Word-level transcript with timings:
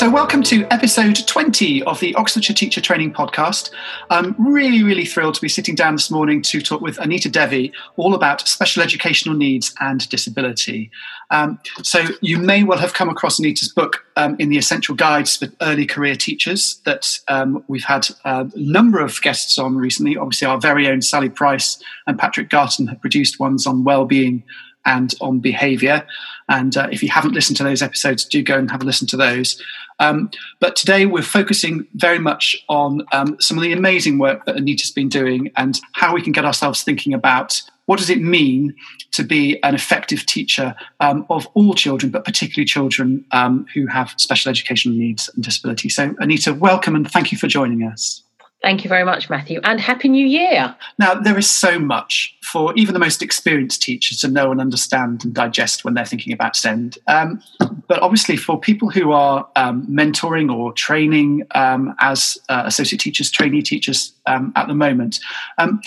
So, 0.00 0.08
welcome 0.08 0.42
to 0.44 0.64
episode 0.72 1.26
20 1.26 1.82
of 1.82 2.00
the 2.00 2.14
Oxfordshire 2.14 2.56
Teacher 2.56 2.80
Training 2.80 3.12
Podcast. 3.12 3.70
I'm 4.08 4.34
really, 4.38 4.82
really 4.82 5.04
thrilled 5.04 5.34
to 5.34 5.42
be 5.42 5.48
sitting 5.50 5.74
down 5.74 5.94
this 5.94 6.10
morning 6.10 6.40
to 6.40 6.62
talk 6.62 6.80
with 6.80 6.96
Anita 6.96 7.28
Devi 7.28 7.70
all 7.98 8.14
about 8.14 8.48
special 8.48 8.82
educational 8.82 9.36
needs 9.36 9.74
and 9.78 10.08
disability. 10.08 10.90
Um, 11.30 11.60
so, 11.82 12.02
you 12.22 12.38
may 12.38 12.64
well 12.64 12.78
have 12.78 12.94
come 12.94 13.10
across 13.10 13.38
Anita's 13.38 13.68
book 13.68 14.06
um, 14.16 14.36
in 14.38 14.48
the 14.48 14.56
Essential 14.56 14.94
Guides 14.94 15.36
for 15.36 15.48
Early 15.60 15.84
Career 15.84 16.14
Teachers 16.14 16.80
that 16.86 17.18
um, 17.28 17.62
we've 17.68 17.84
had 17.84 18.08
a 18.24 18.48
number 18.56 19.00
of 19.00 19.20
guests 19.20 19.58
on 19.58 19.76
recently. 19.76 20.16
Obviously, 20.16 20.46
our 20.46 20.58
very 20.58 20.88
own 20.88 21.02
Sally 21.02 21.28
Price 21.28 21.78
and 22.06 22.18
Patrick 22.18 22.48
Garton 22.48 22.86
have 22.86 23.02
produced 23.02 23.38
ones 23.38 23.66
on 23.66 23.84
well-being 23.84 24.44
and 24.84 25.14
on 25.20 25.40
behaviour. 25.40 26.06
And 26.48 26.76
uh, 26.76 26.88
if 26.90 27.02
you 27.02 27.08
haven't 27.08 27.34
listened 27.34 27.56
to 27.58 27.64
those 27.64 27.82
episodes, 27.82 28.24
do 28.24 28.42
go 28.42 28.58
and 28.58 28.70
have 28.70 28.82
a 28.82 28.84
listen 28.84 29.06
to 29.08 29.16
those. 29.16 29.62
Um, 29.98 30.30
but 30.58 30.76
today 30.76 31.06
we're 31.06 31.22
focusing 31.22 31.86
very 31.94 32.18
much 32.18 32.56
on 32.68 33.02
um, 33.12 33.36
some 33.40 33.58
of 33.58 33.62
the 33.62 33.72
amazing 33.72 34.18
work 34.18 34.46
that 34.46 34.56
Anita's 34.56 34.90
been 34.90 35.08
doing 35.08 35.52
and 35.56 35.78
how 35.92 36.14
we 36.14 36.22
can 36.22 36.32
get 36.32 36.44
ourselves 36.44 36.82
thinking 36.82 37.12
about 37.12 37.60
what 37.86 37.98
does 37.98 38.08
it 38.08 38.22
mean 38.22 38.74
to 39.10 39.24
be 39.24 39.60
an 39.64 39.74
effective 39.74 40.24
teacher 40.24 40.74
um, 41.00 41.26
of 41.28 41.48
all 41.54 41.74
children, 41.74 42.10
but 42.10 42.24
particularly 42.24 42.64
children 42.64 43.24
um, 43.32 43.66
who 43.74 43.86
have 43.86 44.14
special 44.16 44.48
educational 44.48 44.96
needs 44.96 45.28
and 45.34 45.42
disability. 45.42 45.88
So, 45.88 46.14
Anita, 46.20 46.54
welcome 46.54 46.94
and 46.94 47.10
thank 47.10 47.32
you 47.32 47.38
for 47.38 47.48
joining 47.48 47.82
us. 47.82 48.22
Thank 48.62 48.84
you 48.84 48.88
very 48.88 49.04
much, 49.04 49.30
Matthew, 49.30 49.58
and 49.64 49.80
Happy 49.80 50.08
New 50.08 50.26
Year. 50.26 50.76
Now, 50.98 51.14
there 51.14 51.38
is 51.38 51.48
so 51.48 51.78
much 51.78 52.36
for 52.42 52.74
even 52.76 52.92
the 52.92 53.00
most 53.00 53.22
experienced 53.22 53.80
teachers 53.80 54.20
to 54.20 54.28
know 54.28 54.52
and 54.52 54.60
understand 54.60 55.24
and 55.24 55.32
digest 55.32 55.82
when 55.82 55.94
they're 55.94 56.04
thinking 56.04 56.32
about 56.34 56.56
SEND. 56.56 56.98
Um, 57.06 57.42
but 57.88 58.02
obviously, 58.02 58.36
for 58.36 58.60
people 58.60 58.90
who 58.90 59.12
are 59.12 59.48
um, 59.56 59.86
mentoring 59.86 60.54
or 60.54 60.74
training 60.74 61.46
um, 61.54 61.94
as 62.00 62.36
uh, 62.50 62.64
associate 62.66 63.00
teachers, 63.00 63.30
trainee 63.30 63.62
teachers 63.62 64.12
um, 64.26 64.52
at 64.56 64.68
the 64.68 64.74
moment, 64.74 65.20
um, 65.56 65.80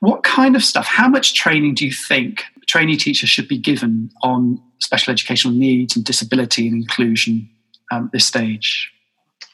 what 0.00 0.22
kind 0.22 0.56
of 0.56 0.64
stuff, 0.64 0.86
how 0.86 1.08
much 1.08 1.34
training 1.34 1.74
do 1.74 1.84
you 1.84 1.92
think 1.92 2.44
trainee 2.66 2.96
teachers 2.96 3.28
should 3.28 3.48
be 3.48 3.58
given 3.58 4.10
on 4.22 4.60
special 4.78 5.12
educational 5.12 5.52
needs 5.52 5.94
and 5.94 6.04
disability 6.06 6.66
and 6.68 6.76
inclusion 6.76 7.50
um, 7.92 8.06
at 8.06 8.12
this 8.12 8.24
stage? 8.24 8.90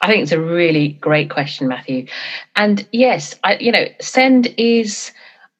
I 0.01 0.07
think 0.07 0.23
it's 0.23 0.31
a 0.31 0.41
really 0.41 0.89
great 0.93 1.29
question, 1.29 1.67
Matthew. 1.67 2.07
And 2.55 2.87
yes, 2.91 3.35
I, 3.43 3.57
you 3.57 3.71
know, 3.71 3.85
SEND 3.99 4.53
is 4.57 5.11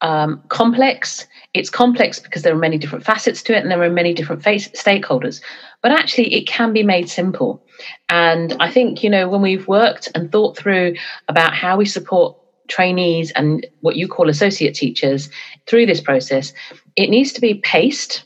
um, 0.02 0.42
complex. 0.50 1.28
It's 1.54 1.70
complex 1.70 2.20
because 2.20 2.42
there 2.42 2.54
are 2.54 2.58
many 2.58 2.78
different 2.78 3.06
facets 3.06 3.44
to 3.44 3.56
it 3.56 3.62
and 3.62 3.70
there 3.70 3.82
are 3.84 3.90
many 3.90 4.14
different 4.14 4.44
face- 4.44 4.70
stakeholders. 4.70 5.42
But 5.84 5.92
actually, 5.92 6.34
it 6.34 6.48
can 6.48 6.74
be 6.74 6.82
made 6.82 7.10
simple. 7.10 7.64
And 8.10 8.56
I 8.60 8.72
think, 8.72 9.04
you 9.04 9.10
know, 9.10 9.30
when 9.30 9.42
we've 9.42 9.68
worked 9.68 10.10
and 10.16 10.32
thought 10.32 10.58
through 10.58 10.96
about 11.28 11.54
how 11.54 11.78
we 11.78 11.86
support 11.86 12.36
trainees 12.68 13.32
and 13.32 13.68
what 13.82 13.96
you 13.96 14.08
call 14.08 14.30
associate 14.30 14.74
teachers 14.74 15.30
through 15.68 15.86
this 15.86 16.02
process, 16.02 16.54
it 16.96 17.10
needs 17.10 17.32
to 17.34 17.42
be 17.42 17.56
paced 17.56 18.24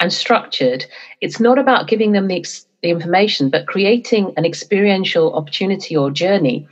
and 0.00 0.12
structured. 0.12 0.84
It's 1.20 1.40
not 1.40 1.58
about 1.58 1.88
giving 1.88 2.12
them 2.12 2.28
the 2.28 2.36
ex- 2.36 2.65
the 2.82 2.90
information, 2.90 3.50
but 3.50 3.66
creating 3.66 4.32
an 4.36 4.44
experiential 4.44 5.34
opportunity 5.34 5.96
or 5.96 6.10
journey 6.10 6.68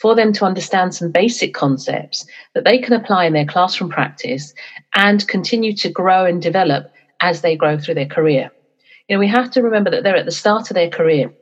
for 0.00 0.14
them 0.14 0.32
to 0.32 0.44
understand 0.44 0.94
some 0.94 1.10
basic 1.10 1.54
concepts 1.54 2.26
that 2.54 2.64
they 2.64 2.78
can 2.78 2.92
apply 2.92 3.24
in 3.24 3.32
their 3.32 3.44
classroom 3.44 3.90
practice 3.90 4.54
and 4.94 5.26
continue 5.28 5.74
to 5.74 5.90
grow 5.90 6.24
and 6.24 6.40
develop 6.40 6.92
as 7.20 7.40
they 7.40 7.56
grow 7.56 7.78
through 7.78 7.94
their 7.94 8.06
career. 8.06 8.50
You 9.08 9.16
know, 9.16 9.20
we 9.20 9.28
have 9.28 9.50
to 9.52 9.62
remember 9.62 9.90
that 9.90 10.04
they're 10.04 10.16
at 10.16 10.26
the 10.26 10.30
start 10.32 10.70
of 10.70 10.74
their 10.74 10.90
career. 10.90 11.32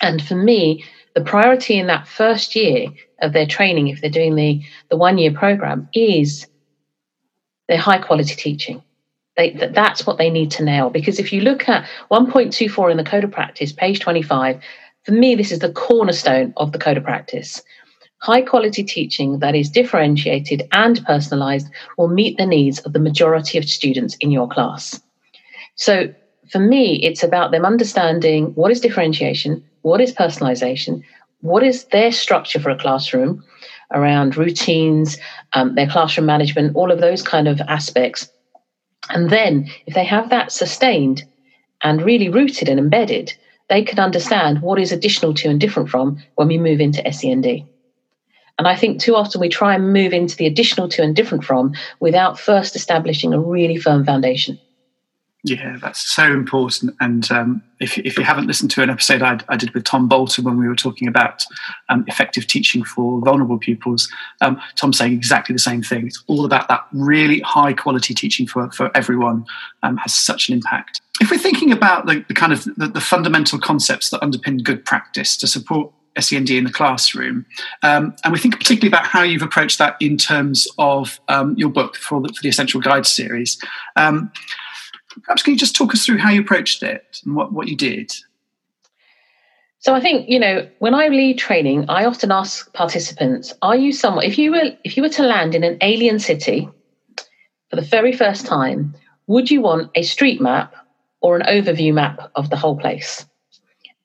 And 0.00 0.22
for 0.26 0.36
me, 0.36 0.84
the 1.14 1.20
priority 1.20 1.78
in 1.78 1.86
that 1.88 2.08
first 2.08 2.56
year 2.56 2.88
of 3.20 3.32
their 3.32 3.46
training, 3.46 3.88
if 3.88 4.00
they're 4.00 4.10
doing 4.10 4.36
the, 4.36 4.62
the 4.88 4.96
one 4.96 5.18
year 5.18 5.32
program, 5.32 5.88
is 5.92 6.46
their 7.68 7.78
high 7.78 7.98
quality 7.98 8.34
teaching. 8.34 8.82
They, 9.36 9.52
that's 9.72 10.06
what 10.06 10.18
they 10.18 10.30
need 10.30 10.50
to 10.52 10.64
nail. 10.64 10.90
Because 10.90 11.18
if 11.18 11.32
you 11.32 11.40
look 11.40 11.68
at 11.68 11.88
1.24 12.10 12.90
in 12.90 12.96
the 12.96 13.04
Code 13.04 13.24
of 13.24 13.30
Practice, 13.30 13.72
page 13.72 14.00
25, 14.00 14.60
for 15.04 15.12
me, 15.12 15.34
this 15.34 15.50
is 15.50 15.60
the 15.60 15.72
cornerstone 15.72 16.52
of 16.58 16.72
the 16.72 16.78
Code 16.78 16.98
of 16.98 17.04
Practice. 17.04 17.62
High 18.18 18.42
quality 18.42 18.84
teaching 18.84 19.40
that 19.40 19.56
is 19.56 19.68
differentiated 19.68 20.68
and 20.72 21.04
personalized 21.04 21.68
will 21.98 22.08
meet 22.08 22.36
the 22.36 22.46
needs 22.46 22.78
of 22.80 22.92
the 22.92 23.00
majority 23.00 23.58
of 23.58 23.68
students 23.68 24.16
in 24.20 24.30
your 24.30 24.48
class. 24.48 25.00
So 25.74 26.14
for 26.50 26.60
me, 26.60 27.02
it's 27.02 27.24
about 27.24 27.50
them 27.50 27.64
understanding 27.64 28.52
what 28.54 28.70
is 28.70 28.80
differentiation, 28.80 29.64
what 29.80 30.00
is 30.00 30.14
personalization, 30.14 31.02
what 31.40 31.64
is 31.64 31.84
their 31.86 32.12
structure 32.12 32.60
for 32.60 32.70
a 32.70 32.78
classroom 32.78 33.42
around 33.92 34.36
routines, 34.36 35.18
um, 35.54 35.74
their 35.74 35.88
classroom 35.88 36.26
management, 36.26 36.76
all 36.76 36.92
of 36.92 37.00
those 37.00 37.22
kind 37.22 37.48
of 37.48 37.60
aspects 37.62 38.28
and 39.10 39.30
then, 39.30 39.68
if 39.86 39.94
they 39.94 40.04
have 40.04 40.30
that 40.30 40.52
sustained 40.52 41.24
and 41.82 42.02
really 42.02 42.28
rooted 42.28 42.68
and 42.68 42.78
embedded, 42.78 43.34
they 43.68 43.82
can 43.82 43.98
understand 43.98 44.62
what 44.62 44.78
is 44.78 44.92
additional 44.92 45.34
to 45.34 45.48
and 45.48 45.60
different 45.60 45.88
from 45.88 46.22
when 46.36 46.48
we 46.48 46.58
move 46.58 46.80
into 46.80 47.02
SEND. 47.12 47.46
And 48.58 48.68
I 48.68 48.76
think 48.76 49.00
too 49.00 49.16
often 49.16 49.40
we 49.40 49.48
try 49.48 49.74
and 49.74 49.92
move 49.92 50.12
into 50.12 50.36
the 50.36 50.46
additional 50.46 50.88
to 50.90 51.02
and 51.02 51.16
different 51.16 51.44
from 51.44 51.72
without 52.00 52.38
first 52.38 52.76
establishing 52.76 53.32
a 53.32 53.40
really 53.40 53.76
firm 53.76 54.04
foundation. 54.04 54.58
Yeah, 55.44 55.76
that's 55.80 56.00
so 56.00 56.32
important. 56.32 56.94
And 57.00 57.28
um, 57.32 57.62
if, 57.80 57.98
if 57.98 58.16
you 58.16 58.22
haven't 58.22 58.46
listened 58.46 58.70
to 58.72 58.82
an 58.82 58.90
episode 58.90 59.22
I, 59.22 59.40
I, 59.48 59.56
did 59.56 59.74
with 59.74 59.82
Tom 59.82 60.06
Bolton 60.06 60.44
when 60.44 60.56
we 60.56 60.68
were 60.68 60.76
talking 60.76 61.08
about 61.08 61.44
um, 61.88 62.04
effective 62.06 62.46
teaching 62.46 62.84
for 62.84 63.20
vulnerable 63.20 63.58
pupils, 63.58 64.08
um, 64.40 64.60
Tom's 64.76 64.98
saying 64.98 65.14
exactly 65.14 65.52
the 65.52 65.58
same 65.58 65.82
thing. 65.82 66.06
It's 66.06 66.22
all 66.28 66.44
about 66.44 66.68
that 66.68 66.86
really 66.92 67.40
high 67.40 67.72
quality 67.72 68.14
teaching 68.14 68.46
for, 68.46 68.70
for 68.70 68.96
everyone 68.96 69.44
um, 69.82 69.96
has 69.96 70.14
such 70.14 70.48
an 70.48 70.54
impact. 70.54 71.00
If 71.20 71.32
we're 71.32 71.38
thinking 71.38 71.72
about 71.72 72.06
the, 72.06 72.24
the 72.28 72.34
kind 72.34 72.52
of 72.52 72.64
the, 72.76 72.86
the, 72.86 73.00
fundamental 73.00 73.58
concepts 73.58 74.10
that 74.10 74.20
underpin 74.20 74.62
good 74.62 74.84
practice 74.84 75.36
to 75.38 75.48
support 75.48 75.92
SEND 76.20 76.50
in 76.50 76.64
the 76.64 76.72
classroom, 76.72 77.46
um, 77.82 78.14
and 78.22 78.32
we 78.32 78.38
think 78.38 78.56
particularly 78.58 78.88
about 78.88 79.06
how 79.06 79.22
you've 79.22 79.42
approached 79.42 79.78
that 79.78 79.96
in 79.98 80.16
terms 80.16 80.68
of 80.78 81.20
um, 81.26 81.56
your 81.56 81.68
book 81.68 81.96
for 81.96 82.20
the, 82.20 82.28
for 82.28 82.42
the 82.42 82.48
Essential 82.48 82.80
Guide 82.80 83.06
series. 83.06 83.60
Perhaps 85.22 85.42
can 85.42 85.52
you 85.52 85.58
just 85.58 85.76
talk 85.76 85.92
us 85.92 86.04
through 86.04 86.18
how 86.18 86.30
you 86.30 86.40
approached 86.40 86.82
it 86.82 87.20
and 87.24 87.36
what, 87.36 87.52
what 87.52 87.68
you 87.68 87.76
did? 87.76 88.12
So 89.78 89.94
I 89.94 90.00
think 90.00 90.28
you 90.28 90.38
know 90.38 90.68
when 90.78 90.94
I 90.94 91.08
lead 91.08 91.38
training, 91.38 91.86
I 91.88 92.04
often 92.04 92.30
ask 92.30 92.72
participants: 92.72 93.52
Are 93.62 93.76
you 93.76 93.92
someone? 93.92 94.24
If 94.24 94.38
you 94.38 94.52
were 94.52 94.70
if 94.84 94.96
you 94.96 95.02
were 95.02 95.08
to 95.10 95.24
land 95.24 95.54
in 95.54 95.64
an 95.64 95.76
alien 95.80 96.18
city 96.20 96.68
for 97.68 97.76
the 97.76 97.82
very 97.82 98.12
first 98.12 98.46
time, 98.46 98.94
would 99.26 99.50
you 99.50 99.60
want 99.60 99.90
a 99.96 100.02
street 100.02 100.40
map 100.40 100.74
or 101.20 101.36
an 101.36 101.42
overview 101.42 101.92
map 101.92 102.30
of 102.36 102.50
the 102.50 102.56
whole 102.56 102.78
place? 102.78 103.26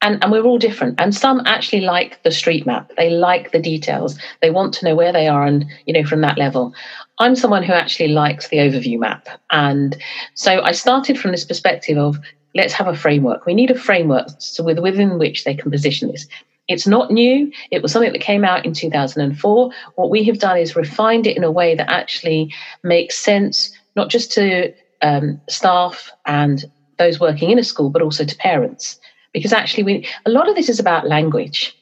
And, 0.02 0.24
and 0.24 0.32
we're 0.32 0.44
all 0.44 0.60
different. 0.60 1.00
And 1.00 1.14
some 1.16 1.42
actually 1.46 1.82
like 1.82 2.22
the 2.24 2.32
street 2.32 2.66
map. 2.66 2.92
They 2.98 3.10
like 3.10 3.52
the 3.52 3.60
details. 3.60 4.18
They 4.42 4.52
want 4.52 4.74
to 4.76 4.86
know 4.86 4.96
where 4.96 5.12
they 5.12 5.28
are 5.28 5.46
and, 5.46 5.66
you 5.86 5.94
know, 5.94 6.04
from 6.04 6.22
that 6.22 6.38
level. 6.38 6.74
I'm 7.20 7.36
someone 7.36 7.64
who 7.64 7.74
actually 7.74 8.10
likes 8.10 8.50
the 8.50 8.58
overview 8.58 9.00
map. 9.00 9.28
And 9.50 9.98
so 10.36 10.62
I 10.62 10.72
started 10.72 11.18
from 11.20 11.32
this 11.32 11.46
perspective 11.46 11.98
of 11.98 12.20
let's 12.54 12.74
have 12.74 12.88
a 12.88 12.96
framework. 12.96 13.46
We 13.46 13.54
need 13.54 13.72
a 13.72 13.80
framework 13.80 14.28
so 14.40 14.64
with, 14.64 14.80
within 14.80 15.18
which 15.18 15.46
they 15.46 15.56
can 15.56 15.72
position 15.72 16.12
this. 16.12 16.28
It's 16.68 16.86
not 16.86 17.12
new. 17.12 17.52
It 17.72 17.82
was 17.82 17.92
something 17.92 18.12
that 18.12 18.20
came 18.20 18.44
out 18.44 18.66
in 18.66 18.74
2004. 18.74 19.72
What 19.96 20.10
we 20.10 20.24
have 20.26 20.40
done 20.40 20.58
is 20.58 20.76
refined 20.76 21.26
it 21.26 21.38
in 21.38 21.44
a 21.44 21.52
way 21.52 21.76
that 21.76 21.90
actually 21.90 22.54
makes 22.84 23.18
sense, 23.18 23.72
not 23.96 24.10
just 24.10 24.32
to 24.34 24.74
um, 25.02 25.40
staff 25.50 26.12
and 26.26 26.66
those 26.98 27.20
working 27.20 27.52
in 27.52 27.60
a 27.60 27.64
school, 27.64 27.90
but 27.90 28.02
also 28.02 28.26
to 28.26 28.36
parents. 28.38 29.00
Because 29.38 29.54
actually, 29.54 29.84
we, 29.84 30.08
a 30.26 30.30
lot 30.30 30.50
of 30.50 30.56
this 30.56 30.70
is 30.70 30.80
about 30.80 31.08
language 31.08 31.78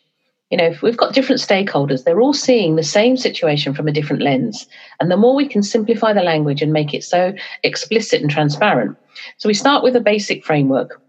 you 0.52 0.57
know, 0.57 0.66
if 0.66 0.81
we've 0.81 0.98
got 0.98 1.13
different 1.13 1.42
stakeholders, 1.42 2.04
they're 2.04 2.22
all 2.22 2.34
seeing 2.34 2.75
the 2.75 2.84
same 2.84 3.18
situation 3.18 3.74
from 3.74 3.88
a 3.88 3.92
different 3.92 4.22
lens. 4.22 4.68
And 5.00 5.10
the 5.10 5.18
more 5.18 5.36
we 5.36 5.48
can 5.48 5.63
simplify 5.63 6.13
the 6.13 6.22
language 6.22 6.62
and 6.62 6.72
make 6.72 6.94
it 6.94 7.04
so 7.04 7.34
explicit 7.63 8.22
and 8.22 8.30
transparent. 8.30 8.96
So 9.38 9.50
we 9.50 9.54
start 9.54 9.84
with 9.84 9.96
a 9.96 10.02
basic 10.02 10.46
framework 10.46 11.02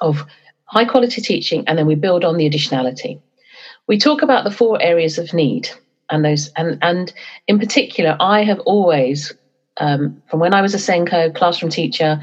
of 0.00 0.24
high 0.64 0.84
quality 0.84 1.22
teaching, 1.22 1.64
and 1.66 1.78
then 1.78 1.86
we 1.86 1.94
build 1.94 2.24
on 2.24 2.36
the 2.36 2.48
additionality. 2.48 3.20
We 3.86 3.98
talk 3.98 4.20
about 4.20 4.44
the 4.44 4.50
four 4.50 4.80
areas 4.82 5.16
of 5.16 5.32
need, 5.32 5.70
and 6.10 6.24
those, 6.24 6.50
and 6.56 6.78
and 6.82 7.12
in 7.46 7.58
particular, 7.58 8.16
I 8.20 8.44
have 8.44 8.60
always, 8.60 9.32
um, 9.78 10.22
from 10.30 10.40
when 10.40 10.52
I 10.52 10.60
was 10.60 10.74
a 10.74 10.78
SENCO 10.78 11.34
classroom 11.34 11.70
teacher, 11.70 12.22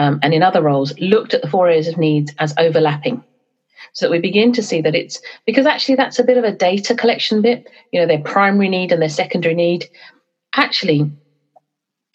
um, 0.00 0.18
and 0.22 0.32
in 0.32 0.42
other 0.42 0.62
roles, 0.62 0.98
looked 0.98 1.34
at 1.34 1.42
the 1.42 1.48
four 1.48 1.68
areas 1.68 1.86
of 1.86 1.98
needs 1.98 2.32
as 2.38 2.54
overlapping 2.56 3.22
so 3.92 4.06
that 4.06 4.10
we 4.10 4.18
begin 4.18 4.50
to 4.52 4.62
see 4.62 4.80
that 4.80 4.94
it's 4.94 5.20
because 5.44 5.66
actually 5.66 5.96
that's 5.96 6.18
a 6.18 6.24
bit 6.24 6.38
of 6.38 6.44
a 6.44 6.52
data 6.52 6.94
collection 6.94 7.42
bit, 7.42 7.66
you 7.92 8.00
know, 8.00 8.06
their 8.06 8.22
primary 8.22 8.70
need 8.70 8.92
and 8.92 9.02
their 9.02 9.10
secondary 9.10 9.54
need. 9.54 9.84
Actually, 10.56 11.12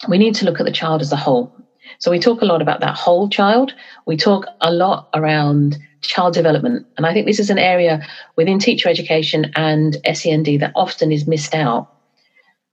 we 0.08 0.18
need 0.18 0.34
to 0.34 0.44
look 0.44 0.58
at 0.58 0.66
the 0.66 0.72
child 0.72 1.00
as 1.00 1.12
a 1.12 1.16
whole. 1.16 1.52
So 2.00 2.10
we 2.10 2.18
talk 2.18 2.42
a 2.42 2.46
lot 2.46 2.60
about 2.60 2.80
that 2.80 2.96
whole 2.96 3.28
child. 3.28 3.72
We 4.04 4.16
talk 4.16 4.46
a 4.60 4.72
lot 4.72 5.08
around 5.14 5.78
child 6.00 6.34
development. 6.34 6.86
And 6.96 7.06
I 7.06 7.12
think 7.12 7.26
this 7.26 7.38
is 7.38 7.50
an 7.50 7.58
area 7.58 8.04
within 8.34 8.58
teacher 8.58 8.88
education 8.88 9.52
and 9.54 9.96
SEND 10.12 10.46
that 10.60 10.72
often 10.74 11.12
is 11.12 11.28
missed 11.28 11.54
out. 11.54 11.88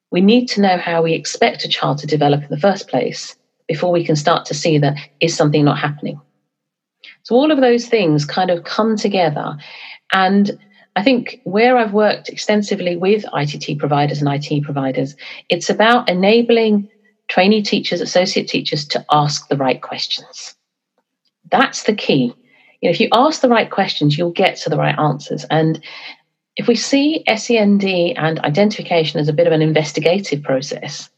We 0.09 0.21
need 0.21 0.47
to 0.49 0.61
know 0.61 0.77
how 0.77 1.03
we 1.03 1.13
expect 1.13 1.65
a 1.65 1.69
child 1.69 1.99
to 1.99 2.07
develop 2.07 2.41
in 2.41 2.49
the 2.49 2.59
first 2.59 2.87
place 2.87 3.35
before 3.67 3.91
we 3.91 4.05
can 4.05 4.15
start 4.15 4.45
to 4.45 4.53
see 4.53 4.77
that 4.77 4.97
is 5.19 5.35
something 5.35 5.65
not 5.65 5.79
happening. 5.79 6.19
So 7.23 7.35
all 7.35 7.51
of 7.51 7.61
those 7.61 7.87
things 7.87 8.25
kind 8.25 8.49
of 8.49 8.63
come 8.63 8.95
together. 8.97 9.57
And 10.11 10.59
I 10.95 11.03
think 11.03 11.41
where 11.43 11.77
I've 11.77 11.93
worked 11.93 12.29
extensively 12.29 12.95
with 12.95 13.25
ITT 13.33 13.79
providers 13.79 14.21
and 14.21 14.29
IT 14.31 14.63
providers, 14.63 15.15
it's 15.49 15.69
about 15.69 16.09
enabling 16.09 16.89
trainee 17.29 17.63
teachers, 17.63 18.01
associate 18.01 18.47
teachers 18.47 18.85
to 18.89 19.05
ask 19.11 19.47
the 19.47 19.57
right 19.57 19.81
questions. 19.81 20.55
That's 21.49 21.83
the 21.83 21.95
key. 21.95 22.33
You 22.81 22.89
know, 22.89 22.91
if 22.91 22.99
you 22.99 23.07
ask 23.13 23.41
the 23.41 23.49
right 23.49 23.71
questions, 23.71 24.17
you'll 24.17 24.31
get 24.31 24.57
to 24.57 24.69
the 24.69 24.77
right 24.77 24.97
answers. 24.99 25.45
And 25.49 25.81
if 26.57 26.67
we 26.67 26.75
see 26.75 27.23
SEND 27.33 27.83
and 27.83 28.39
identification 28.39 29.19
as 29.19 29.29
a 29.29 29.33
bit 29.33 29.47
of 29.47 29.53
an 29.53 29.61
investigative 29.61 30.43
process, 30.43 31.09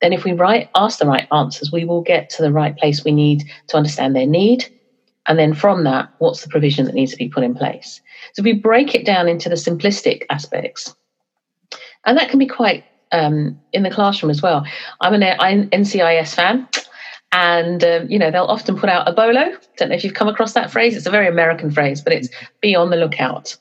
then 0.00 0.12
if 0.12 0.24
we 0.24 0.32
right, 0.32 0.68
ask 0.74 0.98
the 0.98 1.06
right 1.06 1.28
answers, 1.32 1.70
we 1.70 1.84
will 1.84 2.02
get 2.02 2.30
to 2.30 2.42
the 2.42 2.52
right 2.52 2.76
place 2.76 3.04
we 3.04 3.12
need 3.12 3.44
to 3.68 3.76
understand 3.76 4.16
their 4.16 4.26
need. 4.26 4.66
And 5.26 5.38
then 5.38 5.54
from 5.54 5.84
that, 5.84 6.12
what's 6.18 6.42
the 6.42 6.48
provision 6.48 6.86
that 6.86 6.94
needs 6.94 7.12
to 7.12 7.18
be 7.18 7.28
put 7.28 7.44
in 7.44 7.54
place? 7.54 8.00
So 8.34 8.42
we 8.42 8.52
break 8.54 8.94
it 8.94 9.04
down 9.04 9.28
into 9.28 9.48
the 9.48 9.54
simplistic 9.54 10.22
aspects. 10.30 10.94
And 12.06 12.16
that 12.16 12.30
can 12.30 12.38
be 12.38 12.46
quite 12.46 12.84
um, 13.12 13.60
in 13.72 13.82
the 13.82 13.90
classroom 13.90 14.30
as 14.30 14.42
well. 14.42 14.64
I'm 15.00 15.14
an 15.14 15.22
NCIS 15.70 16.34
fan. 16.34 16.66
And, 17.32 17.84
um, 17.84 18.10
you 18.10 18.18
know, 18.18 18.30
they'll 18.30 18.44
often 18.44 18.76
put 18.76 18.90
out 18.90 19.08
a 19.08 19.12
bolo. 19.12 19.52
Don't 19.76 19.90
know 19.90 19.94
if 19.94 20.02
you've 20.02 20.14
come 20.14 20.28
across 20.28 20.54
that 20.54 20.70
phrase. 20.70 20.96
It's 20.96 21.06
a 21.06 21.10
very 21.10 21.28
American 21.28 21.70
phrase, 21.70 22.00
but 22.00 22.12
it's 22.12 22.28
be 22.60 22.74
on 22.74 22.90
the 22.90 22.96
lookout. 22.96 23.56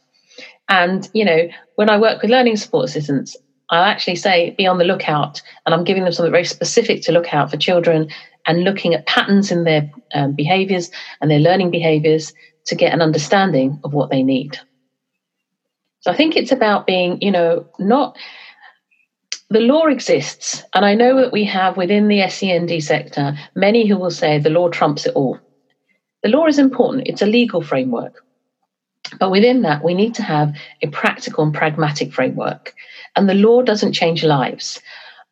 And, 0.70 1.08
you 1.14 1.24
know, 1.24 1.50
when 1.76 1.90
I 1.90 2.00
work 2.00 2.22
with 2.22 2.32
learning 2.32 2.58
support 2.58 2.86
assistants, 2.86 3.36
I'll 3.70 3.84
actually 3.84 4.16
say 4.16 4.56
be 4.58 4.66
on 4.66 4.78
the 4.78 4.86
lookout. 4.86 5.42
And 5.66 5.74
I'm 5.76 5.84
giving 5.84 6.04
them 6.04 6.14
something 6.14 6.32
very 6.32 6.46
specific 6.46 7.02
to 7.04 7.12
look 7.12 7.34
out 7.34 7.52
for 7.52 7.58
children 7.58 8.10
and 8.48 8.64
looking 8.64 8.94
at 8.94 9.06
patterns 9.06 9.52
in 9.52 9.64
their 9.64 9.90
um, 10.14 10.34
behaviors 10.34 10.90
and 11.22 11.30
their 11.30 11.40
learning 11.40 11.72
behaviors 11.72 12.34
to 12.66 12.76
get 12.76 12.94
an 12.94 13.02
understanding 13.02 13.80
of 13.84 13.94
what 13.94 14.10
they 14.10 14.24
need. 14.24 14.58
So 16.02 16.12
I 16.12 16.16
think 16.16 16.36
it's 16.36 16.52
about 16.52 16.88
being, 16.88 17.22
you 17.22 17.32
know, 17.32 17.68
not 17.78 18.18
the 19.50 19.60
law 19.60 19.88
exists, 19.88 20.64
and 20.74 20.86
I 20.86 20.94
know 20.94 21.20
that 21.22 21.32
we 21.32 21.44
have 21.46 21.76
within 21.76 22.08
the 22.08 22.28
SEND 22.30 22.84
sector 22.84 23.36
many 23.56 23.88
who 23.88 23.98
will 23.98 24.12
say 24.12 24.38
the 24.38 24.52
law 24.52 24.70
trumps 24.70 25.08
it 25.08 25.16
all. 25.16 25.40
The 26.22 26.30
law 26.30 26.46
is 26.46 26.60
important, 26.60 27.08
it's 27.08 27.24
a 27.24 27.26
legal 27.26 27.62
framework. 27.62 28.14
But 29.20 29.32
within 29.32 29.64
that, 29.64 29.84
we 29.84 29.96
need 29.96 30.14
to 30.16 30.24
have 30.24 30.56
a 30.84 30.88
practical 30.88 31.44
and 31.44 31.54
pragmatic 31.54 32.14
framework. 32.14 32.74
And 33.16 33.28
the 33.28 33.34
law 33.34 33.62
doesn't 33.62 33.94
change 33.94 34.24
lives. 34.24 34.80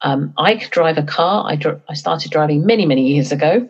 Um, 0.01 0.33
I 0.37 0.55
could 0.55 0.71
drive 0.71 0.97
a 0.97 1.03
car. 1.03 1.45
I, 1.47 1.55
dr- 1.55 1.81
I 1.89 1.93
started 1.93 2.31
driving 2.31 2.65
many, 2.65 2.85
many 2.85 3.07
years 3.07 3.31
ago. 3.31 3.67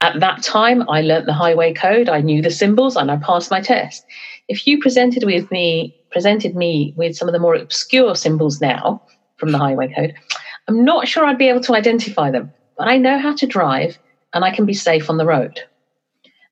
At 0.00 0.20
that 0.20 0.42
time, 0.42 0.88
I 0.88 1.00
learnt 1.00 1.26
the 1.26 1.32
highway 1.32 1.72
code. 1.72 2.08
I 2.08 2.20
knew 2.20 2.42
the 2.42 2.50
symbols, 2.50 2.96
and 2.96 3.10
I 3.10 3.16
passed 3.16 3.50
my 3.50 3.60
test. 3.60 4.04
If 4.48 4.66
you 4.66 4.80
presented 4.80 5.24
with 5.24 5.50
me, 5.50 5.96
presented 6.10 6.54
me 6.54 6.94
with 6.96 7.16
some 7.16 7.28
of 7.28 7.32
the 7.32 7.40
more 7.40 7.54
obscure 7.54 8.14
symbols 8.14 8.60
now 8.60 9.02
from 9.38 9.52
the 9.52 9.58
highway 9.58 9.92
code, 9.92 10.14
I'm 10.68 10.84
not 10.84 11.08
sure 11.08 11.24
I'd 11.24 11.38
be 11.38 11.48
able 11.48 11.62
to 11.62 11.74
identify 11.74 12.30
them. 12.30 12.52
But 12.76 12.88
I 12.88 12.98
know 12.98 13.18
how 13.18 13.34
to 13.34 13.46
drive, 13.46 13.98
and 14.34 14.44
I 14.44 14.54
can 14.54 14.66
be 14.66 14.74
safe 14.74 15.08
on 15.08 15.16
the 15.16 15.26
road. 15.26 15.60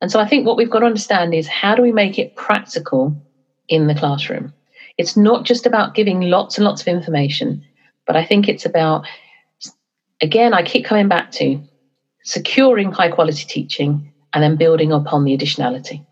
And 0.00 0.10
so 0.10 0.18
I 0.20 0.26
think 0.26 0.46
what 0.46 0.56
we've 0.56 0.70
got 0.70 0.80
to 0.80 0.86
understand 0.86 1.34
is 1.34 1.46
how 1.46 1.74
do 1.74 1.82
we 1.82 1.92
make 1.92 2.18
it 2.18 2.34
practical 2.36 3.16
in 3.68 3.86
the 3.86 3.94
classroom? 3.94 4.52
It's 4.96 5.16
not 5.16 5.44
just 5.44 5.66
about 5.66 5.94
giving 5.94 6.20
lots 6.20 6.56
and 6.56 6.64
lots 6.64 6.80
of 6.80 6.88
information. 6.88 7.64
But 8.06 8.16
I 8.16 8.24
think 8.24 8.48
it's 8.48 8.66
about, 8.66 9.06
again, 10.20 10.54
I 10.54 10.62
keep 10.62 10.84
coming 10.84 11.08
back 11.08 11.30
to 11.32 11.60
securing 12.22 12.92
high 12.92 13.08
quality 13.08 13.44
teaching 13.44 14.12
and 14.32 14.42
then 14.42 14.56
building 14.56 14.92
upon 14.92 15.24
the 15.24 15.36
additionality. 15.36 16.04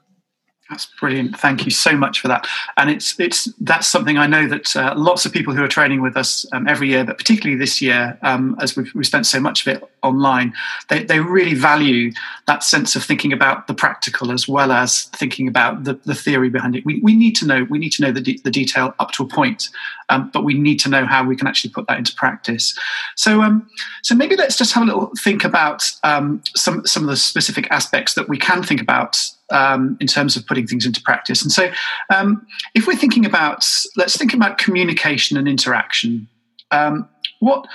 That's 0.71 0.87
brilliant. 0.99 1.39
Thank 1.39 1.67
you 1.67 1.71
so 1.71 1.97
much 1.97 2.21
for 2.21 2.29
that. 2.29 2.47
And 2.79 2.89
it's 2.89 3.19
it's 3.21 3.45
that's 3.61 3.87
something 3.87 4.17
I 4.17 4.27
know 4.27 4.47
that 4.49 4.75
uh, 4.75 4.95
lots 4.97 5.27
of 5.27 5.33
people 5.33 5.53
who 5.53 5.63
are 5.63 5.69
training 5.69 6.01
with 6.01 6.17
us 6.17 6.47
um, 6.53 6.67
every 6.67 6.89
year, 6.89 7.05
but 7.05 7.19
particularly 7.19 7.59
this 7.59 7.83
year, 7.83 8.19
um, 8.23 8.57
as 8.59 8.75
we've, 8.75 8.91
we've 8.95 9.07
spent 9.07 9.27
so 9.27 9.39
much 9.39 9.67
of 9.67 9.77
it 9.77 9.91
online, 10.03 10.55
they, 10.89 11.05
they 11.05 11.21
really 11.21 11.53
value 11.53 12.13
that 12.47 12.63
sense 12.63 12.97
of 12.97 13.05
thinking 13.05 13.33
about 13.35 13.67
the 13.67 13.75
practical 13.75 14.33
as 14.33 14.49
well 14.49 14.73
as 14.73 15.05
thinking 15.05 15.47
about 15.47 15.85
the, 15.85 15.95
the 16.07 16.15
theory 16.15 16.49
behind 16.49 16.75
it. 16.75 16.87
We, 16.87 17.01
we 17.03 17.15
need 17.15 17.37
to 17.37 17.47
know 17.47 17.67
we 17.69 17.79
need 17.79 17.93
to 17.93 18.03
know 18.03 18.13
the, 18.13 18.23
de- 18.23 18.41
the 18.43 18.51
detail 18.51 18.95
up 18.99 19.11
to 19.13 19.25
a 19.25 19.29
point, 19.29 19.69
um, 20.09 20.31
but 20.33 20.43
we 20.43 20.55
need 20.55 20.79
to 20.81 20.89
know 20.89 21.05
how 21.05 21.23
we 21.23 21.37
can 21.37 21.47
actually 21.47 21.71
put 21.71 21.87
that 21.89 21.99
into 21.99 22.15
practice. 22.15 22.79
So 23.17 23.43
um, 23.43 23.69
so 24.03 24.15
maybe 24.15 24.37
let's 24.37 24.57
just 24.57 24.73
have 24.73 24.85
a 24.85 24.87
little 24.87 25.13
think 25.19 25.45
about 25.45 25.83
um, 26.03 26.43
some 26.57 26.87
some 26.87 27.03
of 27.03 27.11
the 27.11 27.17
specific 27.17 27.71
aspects 27.71 28.15
that 28.15 28.29
we 28.29 28.39
can 28.39 28.63
think 28.63 28.81
about 28.81 29.19
um, 29.51 29.97
in 30.01 30.07
terms 30.07 30.37
of 30.37 30.47
putting 30.47 30.67
things 30.67 30.87
into 30.87 31.03
practice. 31.03 31.43
And 31.43 31.53
so, 31.53 31.71
um, 32.15 32.47
if 32.75 32.87
we're 32.87 32.97
thinking 32.97 33.27
about, 33.27 33.65
let's 33.97 34.17
think 34.17 34.35
about 34.35 34.59
communication 34.59 35.37
and 35.37 35.49
interaction. 35.49 36.29
Um, 36.71 37.09
what 37.41 37.67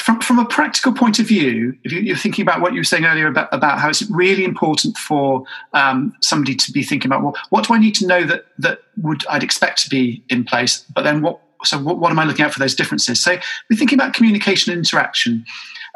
from 0.00 0.20
from 0.20 0.38
a 0.38 0.44
practical 0.44 0.92
point 0.92 1.18
of 1.18 1.26
view, 1.26 1.76
if 1.84 1.92
you, 1.92 2.12
are 2.12 2.16
thinking 2.16 2.42
about 2.42 2.60
what 2.60 2.72
you 2.72 2.80
were 2.80 2.84
saying 2.84 3.04
earlier 3.04 3.26
about, 3.26 3.48
about 3.52 3.78
how 3.78 3.88
it's 3.88 4.08
really 4.10 4.44
important 4.44 4.96
for 4.96 5.44
um, 5.74 6.14
somebody 6.22 6.54
to 6.54 6.72
be 6.72 6.82
thinking 6.82 7.08
about, 7.08 7.22
well, 7.22 7.34
what 7.50 7.66
do 7.66 7.74
I 7.74 7.78
need 7.78 7.94
to 7.96 8.06
know 8.06 8.24
that 8.24 8.44
that 8.58 8.80
would 8.98 9.26
I'd 9.28 9.42
expect 9.42 9.82
to 9.84 9.90
be 9.90 10.24
in 10.28 10.44
place, 10.44 10.84
but 10.94 11.02
then 11.02 11.22
what? 11.22 11.40
So 11.62 11.78
what, 11.78 11.98
what 11.98 12.10
am 12.10 12.18
I 12.18 12.24
looking 12.24 12.44
at 12.44 12.54
for 12.54 12.58
those 12.58 12.74
differences? 12.74 13.22
So 13.22 13.32
we're 13.68 13.76
thinking 13.76 13.98
about 13.98 14.14
communication 14.14 14.72
and 14.72 14.78
interaction 14.78 15.44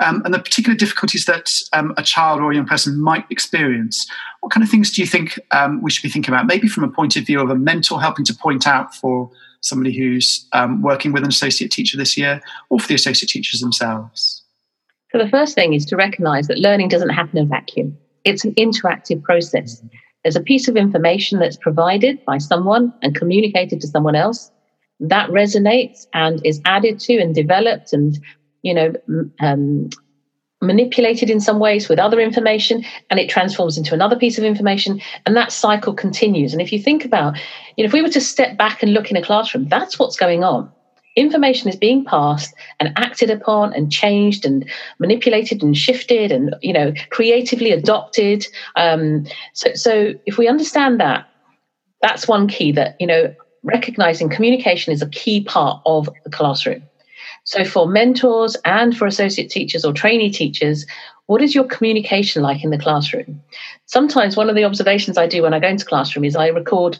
um, 0.02 0.23
and 0.25 0.35
the 0.35 0.38
particular 0.38 0.76
difficulties 0.76 1.25
that 1.26 1.50
um, 1.73 1.94
a 1.96 2.02
child 2.02 2.41
or 2.41 2.50
a 2.50 2.55
young 2.55 2.67
person 2.67 3.00
might 3.00 3.25
experience. 3.31 4.06
What 4.41 4.52
kind 4.52 4.64
of 4.64 4.70
things 4.70 4.91
do 4.93 5.00
you 5.00 5.06
think 5.06 5.38
um, 5.50 5.82
we 5.82 5.91
should 5.91 6.02
be 6.02 6.08
thinking 6.08 6.32
about? 6.32 6.46
Maybe 6.46 6.69
from 6.69 6.85
a 6.85 6.88
point 6.88 7.17
of 7.17 7.25
view 7.25 7.41
of 7.41 7.50
a 7.50 7.55
mentor 7.55 8.00
helping 8.00 8.25
to 8.26 8.35
point 8.35 8.67
out 8.67 8.94
for 8.94 9.31
somebody 9.61 9.96
who's 9.96 10.46
um, 10.52 10.82
working 10.82 11.12
with 11.12 11.23
an 11.23 11.29
associate 11.29 11.70
teacher 11.70 11.96
this 11.96 12.17
year, 12.17 12.41
or 12.69 12.79
for 12.79 12.88
the 12.88 12.94
associate 12.94 13.31
teachers 13.31 13.61
themselves. 13.61 14.43
So 15.11 15.19
the 15.19 15.29
first 15.29 15.55
thing 15.55 15.75
is 15.75 15.87
to 15.87 15.96
recognise 15.96 16.49
that 16.49 16.58
learning 16.58 16.88
doesn't 16.88 17.11
happen 17.11 17.38
in 17.38 17.44
a 17.44 17.49
vacuum. 17.49 17.96
It's 18.25 18.44
an 18.44 18.55
interactive 18.55 19.22
process. 19.22 19.82
There's 20.22 20.36
a 20.36 20.41
piece 20.41 20.69
of 20.69 20.77
information 20.77 21.39
that's 21.39 21.56
provided 21.56 22.24
by 22.24 22.39
someone 22.39 22.93
and 23.03 23.15
communicated 23.15 23.81
to 23.81 23.86
someone 23.86 24.17
else 24.17 24.51
that 25.01 25.29
resonates 25.31 26.06
and 26.15 26.41
is 26.44 26.60
added 26.65 26.98
to 27.01 27.19
and 27.19 27.34
developed 27.34 27.93
and 27.93 28.19
you 28.64 28.74
know, 28.74 28.92
um, 29.40 29.90
manipulated 30.60 31.28
in 31.28 31.40
some 31.40 31.58
ways 31.58 31.88
with 31.88 31.98
other 31.98 32.18
information 32.18 32.84
and 33.10 33.20
it 33.20 33.28
transforms 33.28 33.76
into 33.76 33.94
another 33.94 34.16
piece 34.16 34.38
of 34.38 34.44
information 34.44 35.00
and 35.26 35.36
that 35.36 35.52
cycle 35.52 35.92
continues. 35.92 36.52
And 36.52 36.62
if 36.62 36.72
you 36.72 36.80
think 36.80 37.04
about 37.04 37.36
you 37.76 37.84
know 37.84 37.86
if 37.86 37.92
we 37.92 38.02
were 38.02 38.08
to 38.08 38.20
step 38.20 38.56
back 38.56 38.82
and 38.82 38.94
look 38.94 39.10
in 39.10 39.16
a 39.16 39.22
classroom 39.22 39.68
that's 39.68 39.98
what's 39.98 40.16
going 40.16 40.42
on. 40.42 40.72
Information 41.16 41.68
is 41.68 41.76
being 41.76 42.04
passed 42.04 42.52
and 42.80 42.92
acted 42.96 43.30
upon 43.30 43.72
and 43.74 43.92
changed 43.92 44.44
and 44.44 44.68
manipulated 44.98 45.62
and 45.62 45.76
shifted 45.76 46.32
and 46.32 46.56
you 46.62 46.72
know 46.72 46.92
creatively 47.10 47.70
adopted. 47.70 48.46
Um, 48.74 49.26
so 49.52 49.74
so 49.74 50.14
if 50.26 50.38
we 50.38 50.48
understand 50.48 50.98
that 51.00 51.28
that's 52.00 52.26
one 52.26 52.48
key 52.48 52.72
that 52.72 52.96
you 52.98 53.06
know 53.06 53.34
recognizing 53.62 54.28
communication 54.30 54.92
is 54.92 55.02
a 55.02 55.08
key 55.10 55.44
part 55.44 55.82
of 55.84 56.08
the 56.24 56.30
classroom 56.30 56.82
so, 57.44 57.63
for 57.63 57.86
mentors 57.86 58.56
and 58.65 58.96
for 58.96 59.06
associate 59.06 59.51
teachers 59.51 59.84
or 59.84 59.93
trainee 59.93 60.31
teachers, 60.31 60.86
what 61.27 61.43
is 61.43 61.55
your 61.55 61.65
communication 61.65 62.43
like 62.43 62.65
in 62.65 62.70
the 62.70 62.79
classroom? 62.79 63.41
Sometimes 63.84 64.36
one 64.36 64.48
of 64.48 64.56
the 64.56 64.65
observations 64.65 65.19
I 65.19 65.27
do 65.27 65.43
when 65.43 65.53
I 65.53 65.60
go 65.60 65.69
into 65.69 65.84
classroom 65.84 66.24
is 66.24 66.36
I 66.36 66.48
record 66.48 66.98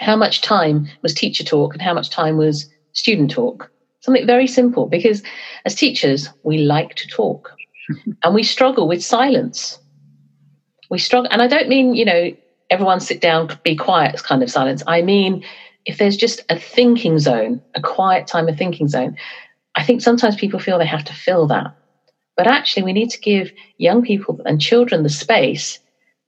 how 0.00 0.16
much 0.16 0.40
time 0.40 0.88
was 1.02 1.12
teacher 1.12 1.44
talk 1.44 1.74
and 1.74 1.82
how 1.82 1.92
much 1.92 2.08
time 2.08 2.38
was 2.38 2.66
student 2.92 3.30
talk. 3.30 3.70
Something 4.00 4.26
very 4.26 4.46
simple 4.46 4.86
because 4.86 5.22
as 5.66 5.74
teachers, 5.74 6.30
we 6.44 6.58
like 6.58 6.94
to 6.94 7.08
talk 7.08 7.52
and 8.24 8.34
we 8.34 8.42
struggle 8.42 8.88
with 8.88 9.04
silence. 9.04 9.78
We 10.90 10.98
struggle, 10.98 11.28
and 11.30 11.42
I 11.42 11.46
don't 11.46 11.68
mean, 11.68 11.94
you 11.94 12.06
know, 12.06 12.30
everyone 12.70 13.00
sit 13.00 13.20
down, 13.20 13.50
be 13.64 13.76
quiet 13.76 14.22
kind 14.22 14.42
of 14.42 14.50
silence. 14.50 14.82
I 14.86 15.02
mean, 15.02 15.44
if 15.84 15.98
there's 15.98 16.16
just 16.16 16.40
a 16.48 16.58
thinking 16.58 17.18
zone, 17.18 17.60
a 17.74 17.82
quiet 17.82 18.26
time, 18.26 18.48
a 18.48 18.56
thinking 18.56 18.88
zone, 18.88 19.16
I 19.78 19.84
think 19.84 20.02
sometimes 20.02 20.34
people 20.34 20.58
feel 20.58 20.76
they 20.76 20.86
have 20.86 21.04
to 21.04 21.14
fill 21.14 21.46
that. 21.46 21.68
But 22.36 22.48
actually, 22.48 22.82
we 22.82 22.92
need 22.92 23.10
to 23.10 23.20
give 23.20 23.52
young 23.78 24.02
people 24.02 24.40
and 24.44 24.60
children 24.60 25.04
the 25.04 25.08
space 25.08 25.78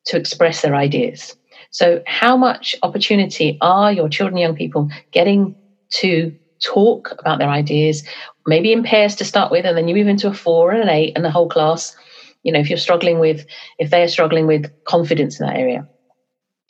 to 0.06 0.16
express 0.16 0.62
their 0.62 0.76
ideas. 0.76 1.34
So, 1.72 2.00
how 2.06 2.36
much 2.36 2.76
opportunity 2.84 3.58
are 3.60 3.92
your 3.92 4.08
children 4.08 4.36
young 4.38 4.54
people 4.54 4.88
getting 5.10 5.56
to 5.94 6.32
talk 6.62 7.12
about 7.18 7.40
their 7.40 7.48
ideas, 7.48 8.04
maybe 8.46 8.72
in 8.72 8.84
pairs 8.84 9.16
to 9.16 9.24
start 9.24 9.50
with, 9.50 9.66
and 9.66 9.76
then 9.76 9.88
you 9.88 9.96
move 9.96 10.06
into 10.06 10.28
a 10.28 10.34
four 10.34 10.70
and 10.70 10.82
an 10.82 10.88
eight 10.88 11.12
and 11.16 11.24
the 11.24 11.30
whole 11.30 11.48
class? 11.48 11.92
You 12.44 12.52
know, 12.52 12.60
if 12.60 12.70
you're 12.70 12.78
struggling 12.78 13.18
with, 13.18 13.44
if 13.78 13.90
they 13.90 14.02
are 14.02 14.08
struggling 14.08 14.46
with 14.46 14.70
confidence 14.84 15.40
in 15.40 15.46
that 15.46 15.56
area. 15.56 15.84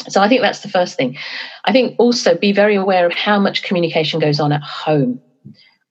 So 0.09 0.23
I 0.23 0.29
think 0.29 0.41
that's 0.41 0.61
the 0.61 0.71
first 0.71 0.97
thing. 0.97 1.19
I 1.67 1.73
think 1.73 1.95
also 1.99 2.39
be 2.39 2.53
very 2.53 2.75
aware 2.75 3.05
of 3.07 3.13
how 3.13 3.39
much 3.39 3.63
communication 3.63 4.19
goes 4.19 4.41
on 4.41 4.51
at 4.51 4.63
home. 4.63 5.21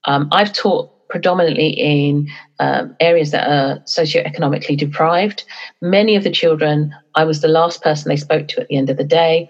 Um, 0.10 0.28
I've 0.32 0.54
taught 0.54 0.90
predominantly 1.08 1.70
in 1.70 2.28
um, 2.60 2.96
areas 3.00 3.30
that 3.32 3.48
are 3.48 3.80
socioeconomically 3.82 4.76
deprived. 4.76 5.44
Many 5.82 6.16
of 6.16 6.24
the 6.24 6.32
children, 6.32 6.94
I 7.14 7.24
was 7.26 7.42
the 7.42 7.48
last 7.48 7.84
person 7.84 8.10
they 8.10 8.16
spoke 8.16 8.48
to 8.50 8.62
at 8.62 8.68
the 8.70 8.76
end 8.76 8.90
of 8.90 8.98
the 8.98 9.04
day, 9.04 9.50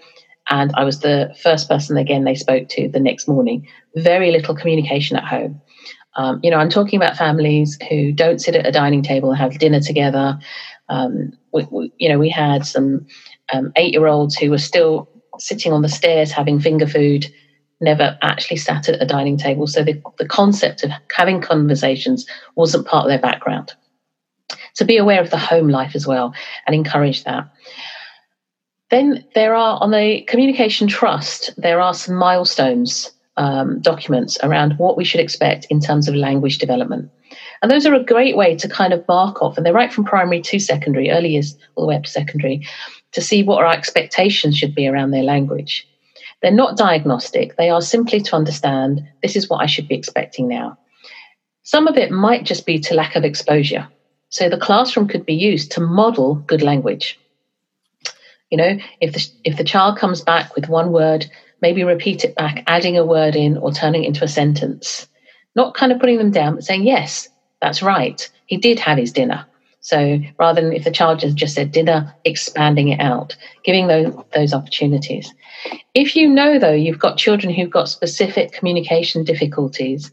and 0.50 0.70
I 0.74 0.84
was 0.84 1.00
the 1.00 1.34
first 1.42 1.66
person 1.66 1.96
again 1.96 2.24
they 2.24 2.34
spoke 2.34 2.68
to 2.68 2.88
the 2.88 3.00
next 3.00 3.26
morning. 3.26 3.66
Very 3.96 4.30
little 4.30 4.54
communication 4.54 5.16
at 5.16 5.24
home. 5.24 5.60
Um, 6.16 6.40
you 6.42 6.50
know, 6.50 6.58
I'm 6.58 6.70
talking 6.70 6.98
about 7.00 7.16
families 7.16 7.78
who 7.88 8.12
don't 8.12 8.40
sit 8.40 8.54
at 8.54 8.66
a 8.66 8.72
dining 8.72 9.02
table 9.02 9.30
and 9.30 9.38
have 9.38 9.58
dinner 9.58 9.80
together. 9.80 10.38
Um, 10.90 11.32
we, 11.54 11.66
we, 11.70 11.92
you 11.96 12.08
know, 12.10 12.18
we 12.18 12.28
had 12.28 12.66
some 12.66 13.06
um, 13.52 13.72
eight-year-olds 13.76 14.36
who 14.36 14.50
were 14.50 14.58
still 14.58 15.08
sitting 15.38 15.72
on 15.72 15.80
the 15.80 15.88
stairs 15.88 16.32
having 16.32 16.60
finger 16.60 16.86
food 16.86 17.32
never 17.80 18.18
actually 18.22 18.58
sat 18.58 18.88
at 18.88 19.02
a 19.02 19.06
dining 19.06 19.36
table. 19.36 19.66
So 19.66 19.82
the, 19.82 20.00
the 20.18 20.28
concept 20.28 20.84
of 20.84 20.90
having 21.10 21.40
conversations 21.40 22.26
wasn't 22.54 22.86
part 22.86 23.04
of 23.04 23.10
their 23.10 23.18
background. 23.18 23.72
So 24.74 24.84
be 24.84 24.96
aware 24.96 25.20
of 25.20 25.30
the 25.30 25.38
home 25.38 25.68
life 25.68 25.94
as 25.94 26.06
well 26.06 26.34
and 26.66 26.74
encourage 26.74 27.24
that. 27.24 27.50
Then 28.90 29.24
there 29.34 29.54
are, 29.54 29.78
on 29.80 29.92
the 29.92 30.22
communication 30.22 30.88
trust, 30.88 31.52
there 31.56 31.80
are 31.80 31.94
some 31.94 32.16
milestones 32.16 33.12
um, 33.36 33.80
documents 33.80 34.36
around 34.42 34.78
what 34.78 34.96
we 34.96 35.04
should 35.04 35.20
expect 35.20 35.66
in 35.70 35.80
terms 35.80 36.08
of 36.08 36.14
language 36.14 36.58
development. 36.58 37.10
And 37.62 37.70
those 37.70 37.86
are 37.86 37.94
a 37.94 38.04
great 38.04 38.36
way 38.36 38.56
to 38.56 38.68
kind 38.68 38.92
of 38.92 39.06
mark 39.06 39.42
off, 39.42 39.56
and 39.56 39.64
they're 39.64 39.72
right 39.72 39.92
from 39.92 40.04
primary 40.04 40.42
to 40.42 40.58
secondary, 40.58 41.10
early 41.10 41.30
years 41.30 41.56
all 41.74 41.84
the 41.84 41.88
way 41.88 41.96
up 41.96 42.04
to 42.04 42.10
secondary, 42.10 42.66
to 43.12 43.20
see 43.20 43.42
what 43.42 43.62
our 43.62 43.72
expectations 43.72 44.56
should 44.56 44.74
be 44.74 44.88
around 44.88 45.10
their 45.10 45.22
language. 45.22 45.86
They're 46.42 46.50
not 46.50 46.76
diagnostic, 46.76 47.56
they 47.56 47.68
are 47.68 47.82
simply 47.82 48.20
to 48.20 48.36
understand 48.36 49.06
this 49.22 49.36
is 49.36 49.48
what 49.48 49.62
I 49.62 49.66
should 49.66 49.88
be 49.88 49.94
expecting 49.94 50.48
now. 50.48 50.78
Some 51.62 51.86
of 51.86 51.96
it 51.96 52.10
might 52.10 52.44
just 52.44 52.66
be 52.66 52.78
to 52.80 52.94
lack 52.94 53.14
of 53.14 53.24
exposure. 53.24 53.88
So 54.30 54.48
the 54.48 54.58
classroom 54.58 55.08
could 55.08 55.26
be 55.26 55.34
used 55.34 55.72
to 55.72 55.80
model 55.80 56.36
good 56.36 56.62
language. 56.62 57.18
You 58.50 58.58
know, 58.58 58.78
if 59.00 59.12
the, 59.12 59.28
if 59.44 59.56
the 59.56 59.64
child 59.64 59.98
comes 59.98 60.22
back 60.22 60.56
with 60.56 60.68
one 60.68 60.92
word, 60.92 61.30
maybe 61.60 61.84
repeat 61.84 62.24
it 62.24 62.34
back, 62.34 62.64
adding 62.66 62.96
a 62.96 63.04
word 63.04 63.36
in 63.36 63.56
or 63.56 63.72
turning 63.72 64.04
it 64.04 64.08
into 64.08 64.24
a 64.24 64.28
sentence. 64.28 65.06
Not 65.54 65.74
kind 65.74 65.92
of 65.92 66.00
putting 66.00 66.18
them 66.18 66.30
down, 66.30 66.54
but 66.54 66.64
saying, 66.64 66.84
yes, 66.84 67.28
that's 67.60 67.82
right. 67.82 68.28
He 68.46 68.56
did 68.56 68.78
have 68.80 68.98
his 68.98 69.12
dinner. 69.12 69.46
So 69.80 70.20
rather 70.38 70.60
than 70.60 70.72
if 70.72 70.84
the 70.84 70.90
child 70.90 71.20
just, 71.20 71.36
just 71.36 71.54
said 71.54 71.72
dinner, 71.72 72.14
expanding 72.24 72.88
it 72.88 73.00
out, 73.00 73.36
giving 73.64 73.86
those, 73.86 74.14
those 74.34 74.52
opportunities. 74.52 75.32
If 75.94 76.16
you 76.16 76.28
know, 76.28 76.58
though, 76.58 76.72
you've 76.72 76.98
got 76.98 77.16
children 77.16 77.52
who've 77.52 77.70
got 77.70 77.88
specific 77.88 78.52
communication 78.52 79.24
difficulties, 79.24 80.12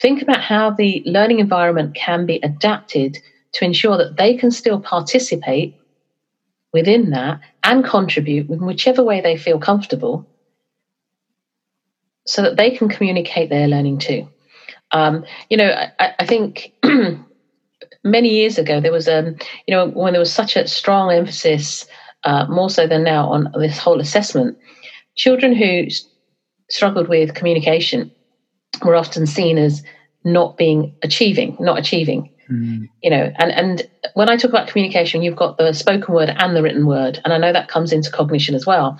think 0.00 0.22
about 0.22 0.42
how 0.42 0.70
the 0.70 1.02
learning 1.06 1.38
environment 1.38 1.94
can 1.94 2.26
be 2.26 2.36
adapted 2.42 3.18
to 3.52 3.64
ensure 3.64 3.96
that 3.96 4.16
they 4.16 4.36
can 4.36 4.50
still 4.50 4.80
participate 4.80 5.74
within 6.72 7.10
that 7.10 7.40
and 7.64 7.84
contribute 7.84 8.48
in 8.50 8.64
whichever 8.64 9.02
way 9.02 9.20
they 9.20 9.36
feel 9.36 9.58
comfortable 9.58 10.26
so 12.26 12.42
that 12.42 12.56
they 12.56 12.70
can 12.70 12.88
communicate 12.90 13.48
their 13.48 13.66
learning 13.68 13.98
too. 13.98 14.28
Um, 14.90 15.24
you 15.48 15.56
know, 15.56 15.70
I, 15.98 16.14
I 16.18 16.26
think 16.26 16.72
many 18.04 18.28
years 18.28 18.58
ago 18.58 18.80
there 18.80 18.92
was, 18.92 19.08
um, 19.08 19.36
you 19.66 19.74
know, 19.74 19.88
when 19.88 20.12
there 20.12 20.20
was 20.20 20.32
such 20.32 20.56
a 20.56 20.66
strong 20.66 21.12
emphasis, 21.12 21.86
uh, 22.24 22.46
more 22.48 22.70
so 22.70 22.86
than 22.86 23.04
now, 23.04 23.28
on 23.28 23.52
this 23.58 23.78
whole 23.78 24.00
assessment 24.00 24.58
children 25.18 25.54
who 25.54 25.88
struggled 26.70 27.08
with 27.08 27.34
communication 27.34 28.10
were 28.84 28.94
often 28.94 29.26
seen 29.26 29.58
as 29.58 29.82
not 30.24 30.56
being 30.56 30.94
achieving, 31.02 31.56
not 31.60 31.78
achieving. 31.78 32.30
Mm. 32.50 32.88
You 33.02 33.10
know, 33.10 33.30
and 33.36 33.52
and 33.52 33.88
when 34.14 34.30
I 34.30 34.36
talk 34.36 34.50
about 34.50 34.68
communication, 34.68 35.22
you've 35.22 35.36
got 35.36 35.58
the 35.58 35.74
spoken 35.74 36.14
word 36.14 36.30
and 36.30 36.56
the 36.56 36.62
written 36.62 36.86
word, 36.86 37.20
and 37.24 37.34
I 37.34 37.38
know 37.38 37.52
that 37.52 37.68
comes 37.68 37.92
into 37.92 38.10
cognition 38.10 38.54
as 38.54 38.64
well. 38.64 38.98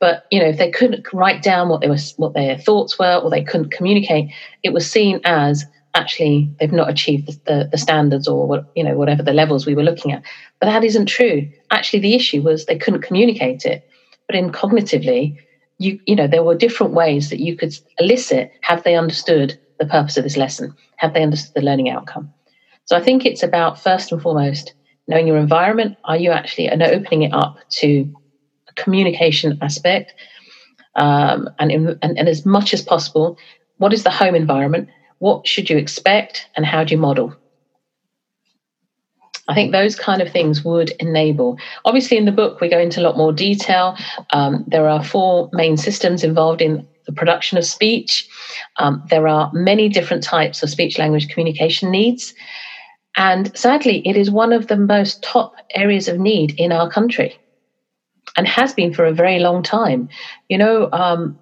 But 0.00 0.24
you 0.32 0.40
know, 0.40 0.48
if 0.48 0.58
they 0.58 0.70
couldn't 0.70 1.06
write 1.12 1.42
down 1.42 1.68
what 1.68 1.82
they 1.82 1.88
were, 1.88 1.98
what 2.16 2.34
their 2.34 2.58
thoughts 2.58 2.98
were, 2.98 3.16
or 3.16 3.30
they 3.30 3.44
couldn't 3.44 3.70
communicate, 3.70 4.32
it 4.64 4.72
was 4.72 4.90
seen 4.90 5.20
as 5.24 5.64
actually 5.94 6.50
they've 6.58 6.72
not 6.72 6.90
achieved 6.90 7.26
the, 7.26 7.38
the, 7.46 7.68
the 7.72 7.78
standards 7.78 8.28
or 8.28 8.46
what, 8.46 8.64
you 8.74 8.84
know 8.84 8.96
whatever 8.96 9.22
the 9.22 9.32
levels 9.32 9.66
we 9.66 9.74
were 9.74 9.82
looking 9.82 10.12
at. 10.12 10.22
But 10.60 10.66
that 10.66 10.84
isn't 10.84 11.06
true. 11.06 11.48
Actually, 11.70 12.00
the 12.00 12.14
issue 12.14 12.42
was 12.42 12.64
they 12.64 12.78
couldn't 12.78 13.02
communicate 13.02 13.64
it. 13.64 13.82
But 14.26 14.36
in 14.36 14.50
cognitively, 14.52 15.34
you 15.80 15.98
you 16.06 16.14
know 16.14 16.28
there 16.28 16.44
were 16.44 16.54
different 16.54 16.92
ways 16.92 17.30
that 17.30 17.40
you 17.40 17.56
could 17.56 17.74
elicit 17.98 18.50
have 18.62 18.82
they 18.84 18.94
understood 18.94 19.56
the 19.78 19.86
purpose 19.86 20.16
of 20.16 20.24
this 20.24 20.36
lesson 20.36 20.72
have 20.96 21.14
they 21.14 21.22
understood 21.22 21.52
the 21.54 21.66
learning 21.66 21.88
outcome 21.88 22.30
so 22.84 22.96
i 22.96 23.00
think 23.00 23.24
it's 23.26 23.42
about 23.42 23.80
first 23.80 24.12
and 24.12 24.22
foremost 24.22 24.74
knowing 25.08 25.26
your 25.26 25.38
environment 25.38 25.96
are 26.04 26.18
you 26.18 26.30
actually 26.30 26.68
and 26.68 26.82
opening 26.82 27.22
it 27.22 27.32
up 27.32 27.56
to 27.70 28.10
a 28.68 28.74
communication 28.82 29.58
aspect 29.62 30.14
um, 30.96 31.48
and, 31.58 31.72
in, 31.72 31.98
and 32.02 32.18
and 32.18 32.28
as 32.28 32.44
much 32.44 32.74
as 32.74 32.82
possible 32.82 33.36
what 33.78 33.92
is 33.92 34.02
the 34.04 34.10
home 34.10 34.34
environment 34.34 34.88
what 35.20 35.46
should 35.46 35.70
you 35.70 35.78
expect 35.78 36.48
and 36.56 36.66
how 36.66 36.84
do 36.84 36.94
you 36.94 37.00
model 37.00 37.34
I 39.50 39.54
think 39.54 39.72
those 39.72 39.96
kind 39.96 40.22
of 40.22 40.30
things 40.30 40.64
would 40.64 40.90
enable. 41.00 41.58
Obviously, 41.84 42.16
in 42.16 42.24
the 42.24 42.30
book, 42.30 42.60
we 42.60 42.68
go 42.68 42.78
into 42.78 43.00
a 43.00 43.02
lot 43.02 43.16
more 43.16 43.32
detail. 43.32 43.96
Um, 44.32 44.64
there 44.68 44.88
are 44.88 45.02
four 45.02 45.50
main 45.52 45.76
systems 45.76 46.22
involved 46.22 46.62
in 46.62 46.86
the 47.06 47.12
production 47.12 47.58
of 47.58 47.64
speech. 47.64 48.28
Um, 48.76 49.02
there 49.10 49.26
are 49.26 49.50
many 49.52 49.88
different 49.88 50.22
types 50.22 50.62
of 50.62 50.70
speech 50.70 50.98
language 50.98 51.28
communication 51.28 51.90
needs. 51.90 52.32
And 53.16 53.56
sadly, 53.56 54.06
it 54.06 54.16
is 54.16 54.30
one 54.30 54.52
of 54.52 54.68
the 54.68 54.76
most 54.76 55.20
top 55.20 55.54
areas 55.74 56.06
of 56.06 56.20
need 56.20 56.54
in 56.56 56.70
our 56.70 56.88
country 56.88 57.36
and 58.36 58.46
has 58.46 58.72
been 58.72 58.94
for 58.94 59.04
a 59.04 59.12
very 59.12 59.40
long 59.40 59.64
time. 59.64 60.08
You 60.48 60.58
know, 60.58 60.88
um, 60.92 61.36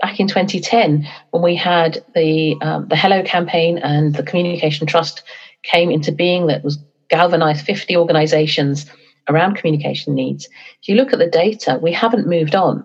back 0.00 0.20
in 0.20 0.28
2010, 0.28 1.08
when 1.30 1.42
we 1.42 1.56
had 1.56 2.04
the, 2.14 2.56
um, 2.60 2.88
the 2.88 2.96
Hello 2.96 3.22
campaign 3.22 3.78
and 3.78 4.14
the 4.14 4.22
Communication 4.22 4.86
Trust 4.86 5.22
came 5.62 5.90
into 5.90 6.12
being 6.12 6.46
that 6.46 6.64
was 6.64 6.78
galvanized 7.08 7.64
50 7.64 7.96
organizations 7.96 8.86
around 9.28 9.56
communication 9.56 10.14
needs. 10.14 10.48
If 10.82 10.88
you 10.88 10.94
look 10.94 11.12
at 11.12 11.18
the 11.18 11.26
data, 11.28 11.78
we 11.82 11.92
haven't 11.92 12.28
moved 12.28 12.54
on. 12.54 12.84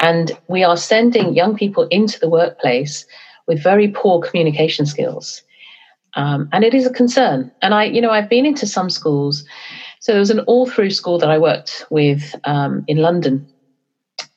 And 0.00 0.32
we 0.48 0.64
are 0.64 0.76
sending 0.76 1.34
young 1.34 1.56
people 1.56 1.86
into 1.88 2.18
the 2.18 2.28
workplace 2.28 3.04
with 3.46 3.62
very 3.62 3.88
poor 3.88 4.20
communication 4.20 4.86
skills. 4.86 5.42
Um, 6.14 6.48
and 6.52 6.64
it 6.64 6.74
is 6.74 6.86
a 6.86 6.92
concern. 6.92 7.52
And 7.62 7.74
I, 7.74 7.84
you 7.84 8.00
know, 8.00 8.10
I've 8.10 8.30
been 8.30 8.46
into 8.46 8.66
some 8.66 8.90
schools. 8.90 9.44
So 10.00 10.12
there 10.12 10.20
was 10.20 10.30
an 10.30 10.40
all 10.40 10.66
through 10.66 10.90
school 10.90 11.18
that 11.18 11.30
I 11.30 11.38
worked 11.38 11.84
with 11.90 12.34
um, 12.44 12.84
in 12.88 12.98
London, 12.98 13.46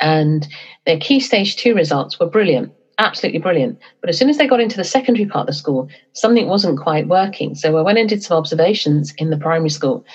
and 0.04 0.48
their 0.86 1.00
key 1.00 1.20
stage 1.20 1.56
two 1.56 1.74
results 1.74 2.20
were 2.20 2.28
brilliant 2.30 2.72
absolutely 3.00 3.40
brilliant. 3.40 3.80
But 4.02 4.10
as 4.10 4.18
soon 4.18 4.30
as 4.30 4.38
they 4.38 4.48
got 4.48 4.60
into 4.60 4.78
the 4.78 4.84
secondary 4.84 5.26
part 5.26 5.44
of 5.44 5.48
the 5.48 5.54
school, 5.60 5.90
something 6.14 6.48
wasn't 6.48 6.80
quite 6.80 7.08
working. 7.08 7.56
So 7.56 7.78
I 7.78 7.82
went 7.82 7.98
and 7.98 8.10
did 8.10 8.24
some 8.24 8.38
observations 8.38 9.14
in 9.18 9.30
the 9.30 9.38
primary 9.38 9.70
school. 9.70 10.06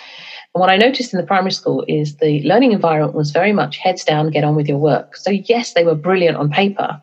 And 0.54 0.60
what 0.60 0.70
I 0.70 0.76
noticed 0.76 1.12
in 1.12 1.20
the 1.20 1.26
primary 1.26 1.50
school 1.50 1.84
is 1.88 2.16
the 2.16 2.42
learning 2.44 2.72
environment 2.72 3.14
was 3.14 3.30
very 3.30 3.52
much 3.52 3.76
heads 3.76 4.04
down, 4.04 4.30
get 4.30 4.44
on 4.44 4.56
with 4.56 4.68
your 4.68 4.78
work. 4.78 5.16
So, 5.16 5.30
yes, 5.30 5.72
they 5.72 5.84
were 5.84 5.94
brilliant 5.94 6.36
on 6.36 6.50
paper, 6.50 7.02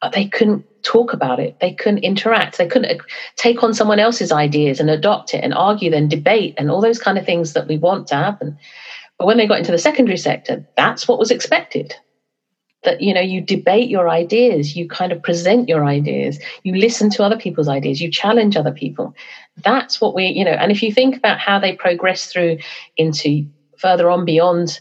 but 0.00 0.12
they 0.12 0.26
couldn't 0.26 0.64
talk 0.82 1.12
about 1.12 1.40
it. 1.40 1.58
They 1.60 1.74
couldn't 1.74 2.04
interact. 2.04 2.56
They 2.56 2.66
couldn't 2.66 3.00
uh, 3.00 3.04
take 3.36 3.62
on 3.62 3.74
someone 3.74 3.98
else's 3.98 4.32
ideas 4.32 4.80
and 4.80 4.88
adopt 4.88 5.34
it 5.34 5.44
and 5.44 5.52
argue, 5.52 5.90
then 5.90 6.08
debate, 6.08 6.54
and 6.56 6.70
all 6.70 6.80
those 6.80 6.98
kind 6.98 7.18
of 7.18 7.26
things 7.26 7.52
that 7.52 7.68
we 7.68 7.76
want 7.76 8.06
to 8.08 8.14
happen. 8.14 8.56
But 9.18 9.26
when 9.26 9.36
they 9.36 9.46
got 9.46 9.58
into 9.58 9.72
the 9.72 9.78
secondary 9.78 10.16
sector, 10.16 10.66
that's 10.76 11.08
what 11.08 11.18
was 11.18 11.30
expected. 11.30 11.94
That 12.84 13.00
you 13.00 13.12
know 13.12 13.20
you 13.20 13.40
debate 13.40 13.88
your 13.88 14.08
ideas 14.08 14.76
you 14.76 14.86
kind 14.86 15.10
of 15.10 15.20
present 15.20 15.68
your 15.68 15.84
ideas 15.84 16.38
you 16.62 16.76
listen 16.76 17.10
to 17.10 17.24
other 17.24 17.36
people's 17.36 17.66
ideas 17.66 18.00
you 18.00 18.08
challenge 18.08 18.56
other 18.56 18.70
people. 18.70 19.14
That's 19.64 20.00
what 20.00 20.14
we 20.14 20.26
you 20.26 20.44
know 20.44 20.52
and 20.52 20.70
if 20.70 20.80
you 20.80 20.92
think 20.92 21.16
about 21.16 21.40
how 21.40 21.58
they 21.58 21.74
progress 21.74 22.26
through 22.26 22.58
into 22.96 23.44
further 23.78 24.08
on 24.08 24.24
beyond 24.24 24.78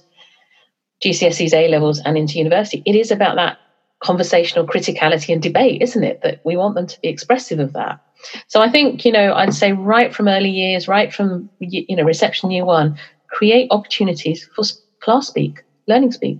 GCSEs 1.04 1.54
A 1.54 1.70
levels 1.70 2.00
and 2.06 2.20
into 2.20 2.38
university 2.38 2.84
it 2.86 2.96
is 2.96 3.10
about 3.10 3.36
that 3.38 3.58
conversational 4.04 4.68
criticality 4.68 5.34
and 5.34 5.42
debate 5.42 5.82
isn't 5.82 6.04
it? 6.04 6.22
That 6.22 6.40
we 6.46 6.56
want 6.56 6.76
them 6.76 6.86
to 6.86 7.02
be 7.02 7.08
expressive 7.08 7.60
of 7.60 7.74
that. 7.74 8.00
So 8.48 8.62
i 8.62 8.70
think 8.70 9.06
you 9.06 9.12
know 9.12 9.34
i'd 9.34 9.54
say 9.54 9.74
right 9.74 10.14
from 10.14 10.28
early 10.28 10.50
years 10.50 10.88
right 10.88 11.14
from 11.14 11.50
you 11.60 11.96
know 11.96 12.04
reception 12.04 12.52
year 12.52 12.66
1 12.66 12.98
create 13.30 13.68
opportunities 13.72 14.50
for 14.56 14.64
class 15.00 15.28
speak 15.28 15.64
learning 15.88 16.12
speak 16.12 16.40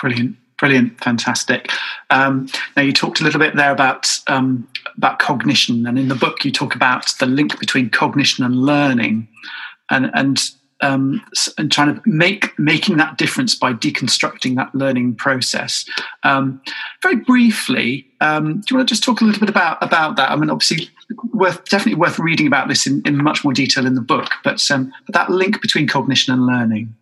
Brilliant, 0.00 0.36
brilliant, 0.58 1.02
fantastic. 1.02 1.70
Um, 2.10 2.48
now 2.76 2.82
you 2.82 2.92
talked 2.92 3.20
a 3.20 3.24
little 3.24 3.40
bit 3.40 3.56
there 3.56 3.72
about 3.72 4.18
um, 4.26 4.68
about 4.96 5.18
cognition, 5.18 5.86
and 5.86 5.98
in 5.98 6.08
the 6.08 6.14
book 6.14 6.44
you 6.44 6.52
talk 6.52 6.74
about 6.74 7.14
the 7.18 7.26
link 7.26 7.58
between 7.58 7.88
cognition 7.88 8.44
and 8.44 8.54
learning, 8.56 9.26
and 9.90 10.10
and 10.12 10.50
um, 10.82 11.24
and 11.56 11.72
trying 11.72 11.94
to 11.94 12.02
make 12.04 12.58
making 12.58 12.98
that 12.98 13.16
difference 13.16 13.54
by 13.54 13.72
deconstructing 13.72 14.56
that 14.56 14.74
learning 14.74 15.14
process. 15.14 15.86
Um, 16.24 16.60
very 17.02 17.16
briefly, 17.16 18.06
um, 18.20 18.60
do 18.60 18.66
you 18.70 18.76
want 18.76 18.88
to 18.88 18.92
just 18.92 19.02
talk 19.02 19.22
a 19.22 19.24
little 19.24 19.40
bit 19.40 19.48
about 19.48 19.82
about 19.82 20.16
that? 20.16 20.30
I 20.30 20.36
mean, 20.36 20.50
obviously, 20.50 20.90
worth 21.32 21.64
definitely 21.68 22.00
worth 22.00 22.18
reading 22.18 22.46
about 22.46 22.68
this 22.68 22.86
in, 22.86 23.02
in 23.04 23.22
much 23.22 23.44
more 23.44 23.52
detail 23.52 23.86
in 23.86 23.94
the 23.94 24.00
book, 24.00 24.28
but 24.44 24.70
um, 24.70 24.92
that 25.08 25.30
link 25.30 25.60
between 25.60 25.86
cognition 25.86 26.34
and 26.34 26.46
learning. 26.46 26.94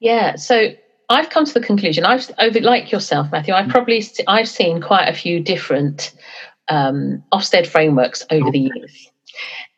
Yeah, 0.00 0.36
so 0.36 0.74
I've 1.08 1.30
come 1.30 1.44
to 1.44 1.54
the 1.54 1.60
conclusion. 1.60 2.04
I've 2.04 2.30
over 2.38 2.60
like 2.60 2.92
yourself, 2.92 3.30
Matthew. 3.30 3.54
I've 3.54 3.68
probably 3.68 4.04
I've 4.26 4.48
seen 4.48 4.80
quite 4.80 5.08
a 5.08 5.14
few 5.14 5.40
different 5.40 6.12
um, 6.68 7.22
Ofsted 7.32 7.66
frameworks 7.66 8.24
over 8.30 8.50
the 8.50 8.70
years. 8.74 9.10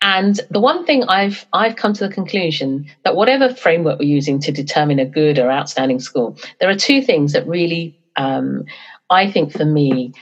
And 0.02 0.40
the 0.50 0.60
one 0.60 0.84
thing 0.84 1.04
I've 1.04 1.46
I've 1.52 1.76
come 1.76 1.92
to 1.94 2.06
the 2.06 2.12
conclusion 2.12 2.86
that 3.04 3.16
whatever 3.16 3.52
framework 3.54 3.98
we're 3.98 4.06
using 4.06 4.38
to 4.40 4.52
determine 4.52 4.98
a 4.98 5.06
good 5.06 5.38
or 5.38 5.50
outstanding 5.50 6.00
school, 6.00 6.38
there 6.60 6.68
are 6.68 6.76
two 6.76 7.02
things 7.02 7.32
that 7.32 7.46
really 7.46 7.98
um, 8.16 8.64
I 9.10 9.30
think 9.30 9.52
for 9.52 9.64
me 9.64 10.12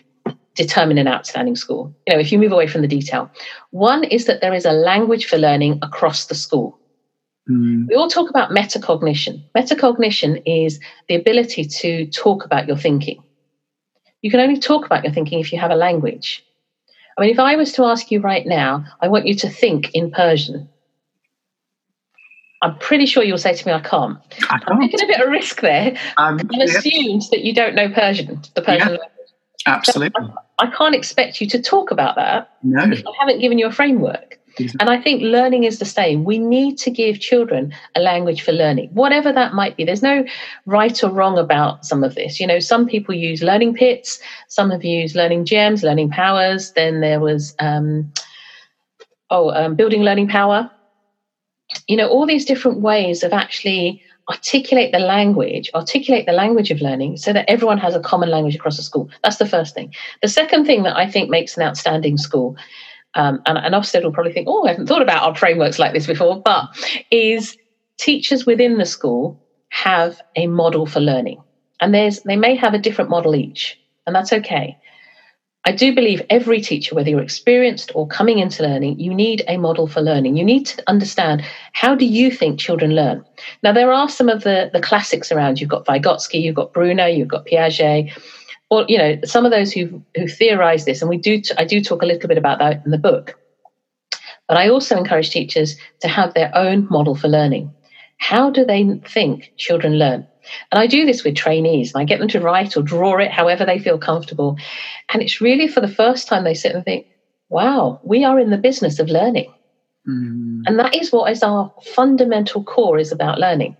determine 0.54 0.98
an 0.98 1.08
outstanding 1.08 1.56
school. 1.56 1.94
You 2.06 2.14
know, 2.14 2.20
if 2.20 2.32
you 2.32 2.38
move 2.38 2.52
away 2.52 2.66
from 2.66 2.82
the 2.82 2.88
detail, 2.88 3.30
one 3.70 4.04
is 4.04 4.26
that 4.26 4.40
there 4.40 4.54
is 4.54 4.64
a 4.64 4.72
language 4.72 5.26
for 5.26 5.36
learning 5.36 5.78
across 5.82 6.26
the 6.26 6.34
school. 6.34 6.78
Mm. 7.50 7.88
We 7.88 7.94
all 7.94 8.08
talk 8.08 8.30
about 8.30 8.50
metacognition. 8.50 9.42
Metacognition 9.56 10.42
is 10.46 10.80
the 11.08 11.14
ability 11.14 11.64
to 11.64 12.06
talk 12.06 12.44
about 12.44 12.66
your 12.66 12.76
thinking. 12.76 13.22
You 14.22 14.30
can 14.30 14.40
only 14.40 14.58
talk 14.58 14.86
about 14.86 15.04
your 15.04 15.12
thinking 15.12 15.40
if 15.40 15.52
you 15.52 15.58
have 15.58 15.70
a 15.70 15.76
language. 15.76 16.44
I 17.18 17.20
mean, 17.20 17.30
if 17.30 17.38
I 17.38 17.56
was 17.56 17.72
to 17.72 17.84
ask 17.84 18.10
you 18.10 18.20
right 18.20 18.46
now, 18.46 18.84
I 19.00 19.08
want 19.08 19.26
you 19.26 19.34
to 19.34 19.48
think 19.48 19.90
in 19.94 20.10
Persian. 20.10 20.68
I'm 22.62 22.78
pretty 22.78 23.04
sure 23.04 23.22
you'll 23.22 23.36
say 23.36 23.54
to 23.54 23.66
me, 23.66 23.74
I 23.74 23.80
can't. 23.80 24.16
I 24.48 24.58
am 24.70 24.80
taking 24.80 25.02
a 25.02 25.06
bit 25.06 25.20
of 25.20 25.28
risk 25.28 25.60
there. 25.60 25.98
Um, 26.16 26.40
I've 26.40 26.50
yeah. 26.50 26.64
assumed 26.64 27.22
that 27.30 27.44
you 27.44 27.52
don't 27.52 27.74
know 27.74 27.90
Persian, 27.90 28.40
the 28.54 28.62
Persian 28.62 28.88
yeah, 28.88 28.98
language. 29.00 29.10
Absolutely. 29.66 30.26
So 30.26 30.34
I, 30.58 30.66
can't 30.68 30.94
expect 30.94 31.40
you 31.40 31.46
to 31.48 31.60
talk 31.60 31.90
about 31.90 32.16
that. 32.16 32.50
No. 32.62 32.82
I 32.82 33.12
haven't 33.18 33.40
given 33.40 33.58
you 33.58 33.66
a 33.66 33.72
framework. 33.72 34.38
And 34.58 34.88
I 34.88 35.00
think 35.00 35.22
learning 35.22 35.64
is 35.64 35.78
the 35.78 35.84
same. 35.84 36.24
We 36.24 36.38
need 36.38 36.78
to 36.78 36.90
give 36.90 37.18
children 37.18 37.74
a 37.96 38.00
language 38.00 38.42
for 38.42 38.52
learning, 38.52 38.90
whatever 38.92 39.32
that 39.32 39.52
might 39.52 39.76
be. 39.76 39.84
There's 39.84 40.02
no 40.02 40.24
right 40.66 41.02
or 41.02 41.10
wrong 41.10 41.38
about 41.38 41.84
some 41.84 42.04
of 42.04 42.14
this. 42.14 42.38
You 42.38 42.46
know, 42.46 42.60
some 42.60 42.86
people 42.86 43.14
use 43.14 43.42
learning 43.42 43.74
pits, 43.74 44.20
some 44.48 44.70
have 44.70 44.84
used 44.84 45.16
learning 45.16 45.44
gems, 45.44 45.82
learning 45.82 46.10
powers. 46.10 46.72
Then 46.72 47.00
there 47.00 47.20
was, 47.20 47.54
um, 47.58 48.12
oh, 49.30 49.50
um, 49.50 49.74
building 49.74 50.02
learning 50.02 50.28
power. 50.28 50.70
You 51.88 51.96
know, 51.96 52.08
all 52.08 52.26
these 52.26 52.44
different 52.44 52.80
ways 52.80 53.24
of 53.24 53.32
actually 53.32 54.02
articulate 54.30 54.92
the 54.92 54.98
language, 54.98 55.70
articulate 55.74 56.26
the 56.26 56.32
language 56.32 56.70
of 56.70 56.80
learning 56.80 57.16
so 57.16 57.32
that 57.32 57.48
everyone 57.48 57.78
has 57.78 57.94
a 57.94 58.00
common 58.00 58.30
language 58.30 58.54
across 58.54 58.76
the 58.76 58.82
school. 58.82 59.10
That's 59.22 59.36
the 59.36 59.46
first 59.46 59.74
thing. 59.74 59.92
The 60.22 60.28
second 60.28 60.64
thing 60.64 60.82
that 60.84 60.96
I 60.96 61.10
think 61.10 61.28
makes 61.28 61.56
an 61.56 61.62
outstanding 61.62 62.16
school 62.16 62.56
um, 63.14 63.42
and, 63.46 63.58
and 63.58 63.74
Ofsted 63.74 64.02
will 64.02 64.12
probably 64.12 64.32
think, 64.32 64.48
oh, 64.48 64.66
I 64.66 64.70
haven't 64.70 64.86
thought 64.86 65.02
about 65.02 65.22
our 65.22 65.34
frameworks 65.34 65.78
like 65.78 65.92
this 65.92 66.06
before, 66.06 66.40
but 66.40 66.68
is 67.10 67.56
teachers 67.96 68.44
within 68.44 68.78
the 68.78 68.86
school 68.86 69.40
have 69.68 70.20
a 70.36 70.46
model 70.46 70.86
for 70.86 71.00
learning. 71.00 71.42
And 71.80 71.94
there's 71.94 72.20
they 72.20 72.36
may 72.36 72.54
have 72.56 72.74
a 72.74 72.78
different 72.78 73.10
model 73.10 73.34
each, 73.34 73.78
and 74.06 74.14
that's 74.14 74.32
okay. 74.32 74.76
I 75.66 75.72
do 75.72 75.94
believe 75.94 76.20
every 76.28 76.60
teacher, 76.60 76.94
whether 76.94 77.08
you're 77.08 77.22
experienced 77.22 77.90
or 77.94 78.06
coming 78.06 78.38
into 78.38 78.62
learning, 78.62 79.00
you 79.00 79.14
need 79.14 79.42
a 79.48 79.56
model 79.56 79.86
for 79.86 80.02
learning. 80.02 80.36
You 80.36 80.44
need 80.44 80.66
to 80.66 80.82
understand 80.86 81.42
how 81.72 81.94
do 81.94 82.04
you 82.04 82.30
think 82.30 82.60
children 82.60 82.94
learn. 82.94 83.24
Now, 83.62 83.72
there 83.72 83.90
are 83.90 84.08
some 84.08 84.28
of 84.28 84.44
the, 84.44 84.70
the 84.74 84.80
classics 84.82 85.32
around. 85.32 85.60
You've 85.60 85.70
got 85.70 85.86
Vygotsky, 85.86 86.42
you've 86.42 86.54
got 86.54 86.74
Bruner, 86.74 87.08
you've 87.08 87.28
got 87.28 87.46
Piaget, 87.46 88.12
or 88.70 88.84
you 88.88 88.98
know 88.98 89.18
some 89.24 89.44
of 89.44 89.50
those 89.50 89.72
who 89.72 90.02
who 90.16 90.26
theorize 90.26 90.84
this 90.84 91.00
and 91.00 91.08
we 91.08 91.16
do 91.16 91.40
t- 91.40 91.54
i 91.58 91.64
do 91.64 91.80
talk 91.80 92.02
a 92.02 92.06
little 92.06 92.28
bit 92.28 92.38
about 92.38 92.58
that 92.58 92.84
in 92.84 92.90
the 92.90 92.98
book 92.98 93.38
but 94.48 94.56
i 94.56 94.68
also 94.68 94.96
encourage 94.96 95.30
teachers 95.30 95.76
to 96.00 96.08
have 96.08 96.34
their 96.34 96.50
own 96.54 96.86
model 96.90 97.14
for 97.14 97.28
learning 97.28 97.72
how 98.18 98.50
do 98.50 98.64
they 98.64 98.82
think 99.06 99.52
children 99.56 99.98
learn 99.98 100.26
and 100.70 100.78
i 100.78 100.86
do 100.86 101.04
this 101.04 101.24
with 101.24 101.34
trainees 101.36 101.92
and 101.92 102.00
i 102.00 102.04
get 102.04 102.18
them 102.18 102.28
to 102.28 102.40
write 102.40 102.76
or 102.76 102.82
draw 102.82 103.16
it 103.18 103.30
however 103.30 103.64
they 103.64 103.78
feel 103.78 103.98
comfortable 103.98 104.56
and 105.12 105.22
it's 105.22 105.40
really 105.40 105.68
for 105.68 105.80
the 105.80 105.88
first 105.88 106.28
time 106.28 106.44
they 106.44 106.54
sit 106.54 106.74
and 106.74 106.84
think 106.84 107.06
wow 107.48 108.00
we 108.02 108.24
are 108.24 108.38
in 108.38 108.50
the 108.50 108.58
business 108.58 108.98
of 108.98 109.08
learning 109.08 109.52
mm. 110.08 110.62
and 110.66 110.78
that 110.78 110.94
is 110.94 111.12
what 111.12 111.30
is 111.30 111.42
our 111.42 111.72
fundamental 111.94 112.62
core 112.64 112.98
is 112.98 113.12
about 113.12 113.38
learning 113.38 113.76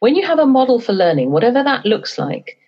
when 0.00 0.14
you 0.14 0.26
have 0.26 0.38
a 0.38 0.46
model 0.46 0.80
for 0.80 0.92
learning 0.92 1.30
whatever 1.30 1.62
that 1.62 1.84
looks 1.84 2.18
like 2.18 2.58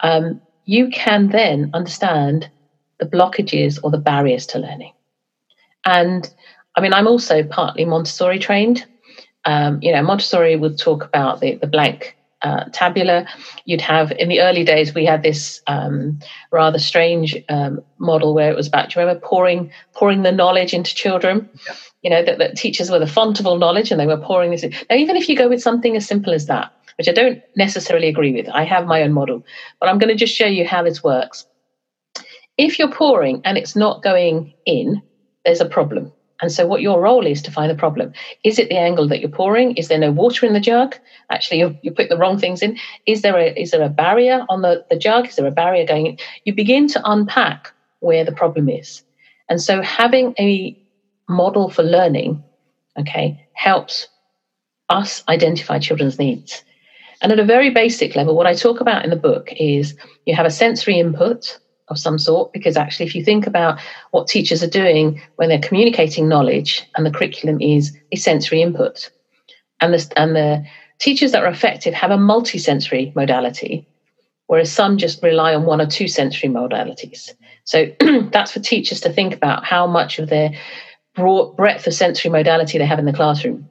um, 0.00 0.40
you 0.64 0.88
can 0.88 1.28
then 1.28 1.70
understand 1.74 2.50
the 2.98 3.06
blockages 3.06 3.78
or 3.82 3.90
the 3.90 3.98
barriers 3.98 4.46
to 4.46 4.58
learning. 4.58 4.92
And 5.84 6.32
I 6.76 6.80
mean, 6.80 6.92
I'm 6.92 7.06
also 7.06 7.42
partly 7.42 7.84
Montessori 7.84 8.38
trained. 8.38 8.86
Um, 9.44 9.78
you 9.82 9.92
know, 9.92 10.02
Montessori 10.02 10.56
would 10.56 10.78
talk 10.78 11.04
about 11.04 11.40
the, 11.40 11.56
the 11.56 11.66
blank 11.66 12.16
uh, 12.42 12.64
tabula. 12.72 13.26
You'd 13.64 13.80
have, 13.80 14.12
in 14.12 14.28
the 14.28 14.40
early 14.40 14.64
days, 14.64 14.94
we 14.94 15.04
had 15.04 15.22
this 15.22 15.62
um, 15.66 16.18
rather 16.50 16.78
strange 16.78 17.36
um, 17.48 17.82
model 17.98 18.34
where 18.34 18.50
it 18.50 18.56
was 18.56 18.68
about, 18.68 18.90
do 18.90 19.00
you 19.00 19.06
remember 19.06 19.26
pouring, 19.26 19.70
pouring 19.92 20.22
the 20.22 20.32
knowledge 20.32 20.74
into 20.74 20.94
children? 20.94 21.48
Yeah. 21.66 21.74
You 22.02 22.10
know, 22.10 22.24
that, 22.24 22.38
that 22.38 22.56
teachers 22.56 22.90
were 22.90 22.98
the 22.98 23.06
font 23.06 23.40
of 23.40 23.46
all 23.46 23.58
knowledge 23.58 23.90
and 23.90 23.98
they 23.98 24.06
were 24.06 24.18
pouring 24.18 24.50
this. 24.50 24.62
In. 24.62 24.72
Now, 24.90 24.96
even 24.96 25.16
if 25.16 25.28
you 25.28 25.36
go 25.36 25.48
with 25.48 25.62
something 25.62 25.96
as 25.96 26.06
simple 26.06 26.34
as 26.34 26.46
that, 26.46 26.70
which 26.98 27.08
I 27.08 27.12
don't 27.12 27.42
necessarily 27.56 28.08
agree 28.08 28.32
with. 28.32 28.48
I 28.48 28.64
have 28.64 28.86
my 28.86 29.02
own 29.02 29.12
model, 29.12 29.44
but 29.80 29.88
I'm 29.88 29.98
going 29.98 30.10
to 30.10 30.14
just 30.14 30.34
show 30.34 30.46
you 30.46 30.66
how 30.66 30.82
this 30.82 31.02
works. 31.02 31.46
If 32.56 32.78
you're 32.78 32.92
pouring 32.92 33.42
and 33.44 33.58
it's 33.58 33.74
not 33.74 34.02
going 34.02 34.54
in, 34.64 35.02
there's 35.44 35.60
a 35.60 35.68
problem. 35.68 36.12
And 36.40 36.50
so, 36.50 36.66
what 36.66 36.82
your 36.82 37.00
role 37.00 37.26
is 37.26 37.40
to 37.42 37.50
find 37.50 37.70
the 37.70 37.76
problem. 37.76 38.12
Is 38.42 38.58
it 38.58 38.68
the 38.68 38.78
angle 38.78 39.06
that 39.08 39.20
you're 39.20 39.28
pouring? 39.28 39.74
Is 39.76 39.88
there 39.88 39.98
no 39.98 40.10
water 40.10 40.44
in 40.46 40.52
the 40.52 40.60
jug? 40.60 40.96
Actually, 41.30 41.58
you, 41.60 41.78
you 41.82 41.92
put 41.92 42.08
the 42.08 42.16
wrong 42.18 42.38
things 42.38 42.60
in. 42.62 42.76
Is 43.06 43.22
there 43.22 43.38
a 43.38 43.52
is 43.58 43.70
there 43.70 43.82
a 43.82 43.88
barrier 43.88 44.44
on 44.48 44.62
the, 44.62 44.84
the 44.90 44.98
jug? 44.98 45.28
Is 45.28 45.36
there 45.36 45.46
a 45.46 45.52
barrier 45.52 45.86
going 45.86 46.06
in? 46.06 46.18
You 46.44 46.54
begin 46.54 46.88
to 46.88 47.00
unpack 47.04 47.72
where 48.00 48.24
the 48.24 48.32
problem 48.32 48.68
is. 48.68 49.02
And 49.48 49.60
so, 49.60 49.80
having 49.80 50.34
a 50.38 50.76
model 51.28 51.70
for 51.70 51.82
learning, 51.82 52.42
okay, 52.98 53.40
helps 53.52 54.08
us 54.88 55.22
identify 55.28 55.78
children's 55.78 56.18
needs. 56.18 56.64
And 57.22 57.32
at 57.32 57.38
a 57.38 57.44
very 57.44 57.70
basic 57.70 58.16
level, 58.16 58.36
what 58.36 58.46
I 58.46 58.54
talk 58.54 58.80
about 58.80 59.04
in 59.04 59.10
the 59.10 59.16
book 59.16 59.48
is 59.56 59.94
you 60.26 60.34
have 60.34 60.46
a 60.46 60.50
sensory 60.50 60.98
input 60.98 61.58
of 61.88 61.98
some 61.98 62.18
sort, 62.18 62.52
because 62.52 62.76
actually, 62.76 63.06
if 63.06 63.14
you 63.14 63.24
think 63.24 63.46
about 63.46 63.78
what 64.10 64.26
teachers 64.26 64.62
are 64.62 64.68
doing 64.68 65.20
when 65.36 65.48
they're 65.48 65.58
communicating 65.58 66.28
knowledge, 66.28 66.82
and 66.96 67.04
the 67.04 67.10
curriculum 67.10 67.60
is 67.60 67.96
a 68.12 68.16
sensory 68.16 68.62
input, 68.62 69.10
and 69.80 69.94
the, 69.94 70.12
and 70.16 70.34
the 70.34 70.64
teachers 70.98 71.32
that 71.32 71.42
are 71.42 71.50
effective 71.50 71.94
have 71.94 72.10
a 72.10 72.16
multisensory 72.16 73.14
modality, 73.14 73.86
whereas 74.46 74.72
some 74.72 74.96
just 74.96 75.22
rely 75.22 75.54
on 75.54 75.64
one 75.64 75.80
or 75.80 75.86
two 75.86 76.08
sensory 76.08 76.48
modalities. 76.48 77.30
So 77.64 77.86
that's 78.32 78.52
for 78.52 78.60
teachers 78.60 79.00
to 79.02 79.12
think 79.12 79.34
about 79.34 79.64
how 79.64 79.86
much 79.86 80.18
of 80.18 80.28
their 80.28 80.52
broad 81.14 81.56
breadth 81.56 81.86
of 81.86 81.94
sensory 81.94 82.30
modality 82.30 82.78
they 82.78 82.86
have 82.86 82.98
in 82.98 83.04
the 83.04 83.12
classroom. 83.12 83.68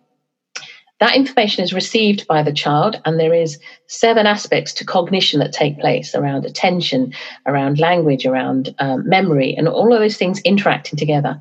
That 1.03 1.17
information 1.17 1.65
is 1.65 1.73
received 1.73 2.25
by 2.27 2.43
the 2.43 2.53
child, 2.53 3.01
and 3.03 3.19
there 3.19 3.33
is 3.33 3.59
seven 3.87 4.25
aspects 4.25 4.71
to 4.75 4.85
cognition 4.85 5.41
that 5.41 5.51
take 5.51 5.77
place 5.77 6.15
around 6.15 6.45
attention, 6.45 7.11
around 7.45 7.77
language, 7.77 8.25
around 8.25 8.73
um, 8.79 9.05
memory, 9.05 9.53
and 9.53 9.67
all 9.67 9.91
of 9.91 9.99
those 9.99 10.15
things 10.15 10.39
interacting 10.45 10.97
together. 10.97 11.37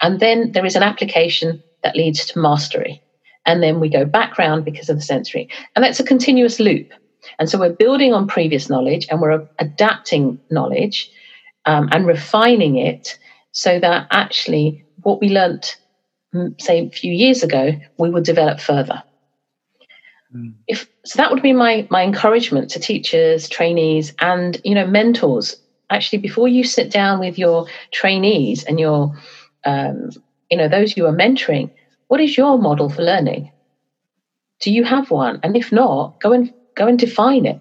And 0.00 0.20
then 0.20 0.52
there 0.52 0.64
is 0.64 0.76
an 0.76 0.84
application 0.84 1.60
that 1.82 1.96
leads 1.96 2.24
to 2.26 2.38
mastery. 2.38 3.02
And 3.46 3.64
then 3.64 3.80
we 3.80 3.88
go 3.88 4.04
background 4.04 4.64
because 4.64 4.88
of 4.88 4.98
the 4.98 5.02
sensory. 5.02 5.48
And 5.74 5.84
that's 5.84 5.98
a 5.98 6.04
continuous 6.04 6.60
loop. 6.60 6.92
And 7.40 7.50
so 7.50 7.58
we're 7.58 7.70
building 7.70 8.14
on 8.14 8.28
previous 8.28 8.70
knowledge 8.70 9.08
and 9.10 9.20
we're 9.20 9.44
adapting 9.58 10.38
knowledge 10.50 11.10
um, 11.66 11.88
and 11.90 12.06
refining 12.06 12.76
it 12.76 13.18
so 13.50 13.80
that 13.80 14.06
actually 14.12 14.84
what 15.02 15.20
we 15.20 15.30
learnt 15.30 15.78
say 16.58 16.86
a 16.86 16.90
few 16.90 17.12
years 17.12 17.42
ago, 17.42 17.72
we 17.98 18.10
would 18.10 18.24
develop 18.24 18.60
further. 18.60 19.02
Mm. 20.34 20.54
If 20.68 20.88
so, 21.04 21.16
that 21.16 21.30
would 21.32 21.42
be 21.42 21.52
my 21.52 21.86
my 21.90 22.02
encouragement 22.02 22.70
to 22.70 22.80
teachers, 22.80 23.48
trainees, 23.48 24.12
and 24.20 24.60
you 24.64 24.74
know 24.74 24.86
mentors. 24.86 25.56
Actually, 25.90 26.18
before 26.18 26.46
you 26.46 26.62
sit 26.62 26.90
down 26.90 27.18
with 27.18 27.36
your 27.36 27.66
trainees 27.90 28.62
and 28.64 28.78
your 28.78 29.16
um, 29.64 30.10
you 30.50 30.56
know 30.56 30.68
those 30.68 30.96
you 30.96 31.06
are 31.06 31.12
mentoring, 31.12 31.70
what 32.08 32.20
is 32.20 32.36
your 32.36 32.58
model 32.58 32.88
for 32.88 33.02
learning? 33.02 33.50
Do 34.60 34.70
you 34.70 34.84
have 34.84 35.10
one? 35.10 35.40
And 35.42 35.56
if 35.56 35.72
not, 35.72 36.20
go 36.20 36.32
and 36.32 36.52
go 36.76 36.86
and 36.86 36.98
define 36.98 37.46
it. 37.46 37.60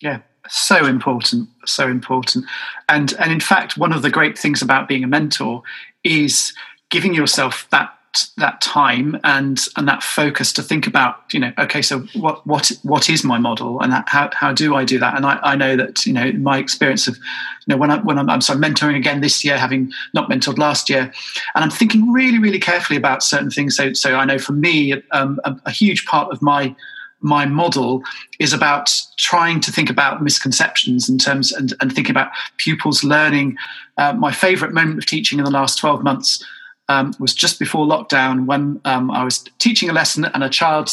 Yeah, 0.00 0.20
so 0.48 0.84
important, 0.84 1.48
so 1.64 1.88
important. 1.88 2.44
And 2.88 3.14
and 3.18 3.32
in 3.32 3.40
fact, 3.40 3.78
one 3.78 3.92
of 3.92 4.02
the 4.02 4.10
great 4.10 4.38
things 4.38 4.60
about 4.60 4.88
being 4.88 5.04
a 5.04 5.08
mentor 5.08 5.62
is 6.04 6.52
giving 6.92 7.14
yourself 7.14 7.66
that 7.70 7.90
that 8.36 8.60
time 8.60 9.18
and 9.24 9.64
and 9.78 9.88
that 9.88 10.02
focus 10.02 10.52
to 10.52 10.62
think 10.62 10.86
about 10.86 11.22
you 11.32 11.40
know 11.40 11.50
okay 11.58 11.80
so 11.80 12.00
what 12.14 12.46
what 12.46 12.70
what 12.82 13.08
is 13.08 13.24
my 13.24 13.38
model 13.38 13.80
and 13.80 13.90
how 14.06 14.28
how 14.34 14.52
do 14.52 14.74
I 14.74 14.84
do 14.84 14.98
that 14.98 15.16
and 15.16 15.24
I, 15.24 15.38
I 15.42 15.56
know 15.56 15.76
that 15.76 16.04
you 16.04 16.12
know 16.12 16.30
my 16.32 16.58
experience 16.58 17.08
of 17.08 17.16
you 17.16 17.68
know 17.68 17.78
when 17.78 17.90
I 17.90 18.00
when 18.00 18.18
I'm, 18.18 18.28
I'm 18.28 18.42
so 18.42 18.54
mentoring 18.54 18.98
again 18.98 19.22
this 19.22 19.42
year 19.42 19.56
having 19.56 19.90
not 20.12 20.28
mentored 20.28 20.58
last 20.58 20.90
year 20.90 21.10
and 21.54 21.64
I'm 21.64 21.70
thinking 21.70 22.12
really 22.12 22.38
really 22.38 22.58
carefully 22.58 22.98
about 22.98 23.22
certain 23.22 23.50
things 23.50 23.76
so 23.76 23.94
so 23.94 24.16
I 24.16 24.26
know 24.26 24.38
for 24.38 24.52
me 24.52 25.02
um, 25.12 25.40
a, 25.44 25.56
a 25.64 25.70
huge 25.70 26.04
part 26.04 26.30
of 26.30 26.42
my 26.42 26.76
my 27.22 27.46
model 27.46 28.02
is 28.40 28.52
about 28.52 28.92
trying 29.16 29.60
to 29.60 29.72
think 29.72 29.88
about 29.88 30.22
misconceptions 30.22 31.08
in 31.08 31.16
terms 31.16 31.52
and, 31.52 31.72
and 31.80 31.94
thinking 31.94 32.10
about 32.10 32.32
pupils 32.56 33.04
learning. 33.04 33.56
Uh, 33.96 34.12
my 34.12 34.32
favorite 34.32 34.72
moment 34.72 34.98
of 34.98 35.06
teaching 35.06 35.38
in 35.38 35.44
the 35.44 35.50
last 35.50 35.78
12 35.78 36.02
months 36.02 36.44
um, 36.88 37.14
was 37.18 37.34
just 37.34 37.58
before 37.58 37.86
lockdown 37.86 38.46
when 38.46 38.80
um, 38.84 39.10
I 39.10 39.24
was 39.24 39.44
teaching 39.58 39.88
a 39.88 39.92
lesson 39.92 40.24
and 40.24 40.42
a 40.42 40.48
child. 40.48 40.90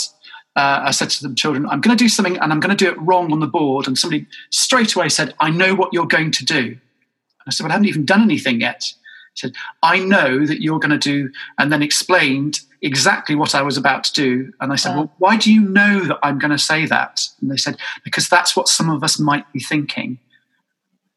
Uh, 0.56 0.82
I 0.86 0.92
said 0.92 1.10
to 1.12 1.28
the 1.28 1.36
children, 1.36 1.66
I'm 1.68 1.82
going 1.82 1.96
to 1.98 2.04
do 2.04 2.10
something 2.10 2.38
and 2.38 2.52
I'm 2.52 2.60
going 2.60 2.76
to 2.76 2.84
do 2.84 2.92
it 2.92 3.00
wrong 3.00 3.32
on 3.32 3.40
the 3.40 3.48
board. 3.48 3.88
And 3.88 3.98
somebody 3.98 4.26
straight 4.50 4.96
away 4.96 5.10
said, 5.10 5.34
I 5.40 5.50
know 5.50 5.76
what 5.76 5.94
you're 5.94 6.08
going 6.08 6.32
to 6.32 6.46
do. 6.46 6.78
I 7.48 7.52
said, 7.52 7.64
Well, 7.64 7.72
I 7.72 7.74
haven't 7.74 7.88
even 7.88 8.06
done 8.06 8.22
anything 8.22 8.62
yet. 8.62 8.84
He 8.84 9.40
said, 9.48 9.54
I 9.84 10.00
know 10.00 10.46
that 10.46 10.62
you're 10.62 10.80
going 10.80 10.98
to 10.98 10.98
do, 10.98 11.32
and 11.58 11.72
then 11.72 11.82
explained 11.82 12.62
exactly 12.82 13.36
what 13.36 13.56
I 13.56 13.62
was 13.62 13.78
about 13.78 14.04
to 14.06 14.14
do. 14.14 14.54
And 14.62 14.72
I 14.72 14.76
said, 14.76 14.96
Well, 14.96 15.12
why 15.18 15.38
do 15.38 15.54
you 15.54 15.62
know 15.62 16.06
that 16.06 16.20
I'm 16.24 16.40
going 16.40 16.52
to 16.52 16.58
say 16.58 16.86
that? 16.86 17.22
And 17.42 17.50
they 17.52 17.58
said, 17.58 17.78
Because 18.04 18.30
that's 18.30 18.56
what 18.56 18.68
some 18.68 18.90
of 18.90 19.04
us 19.04 19.20
might 19.20 19.52
be 19.52 19.60
thinking. 19.60 20.20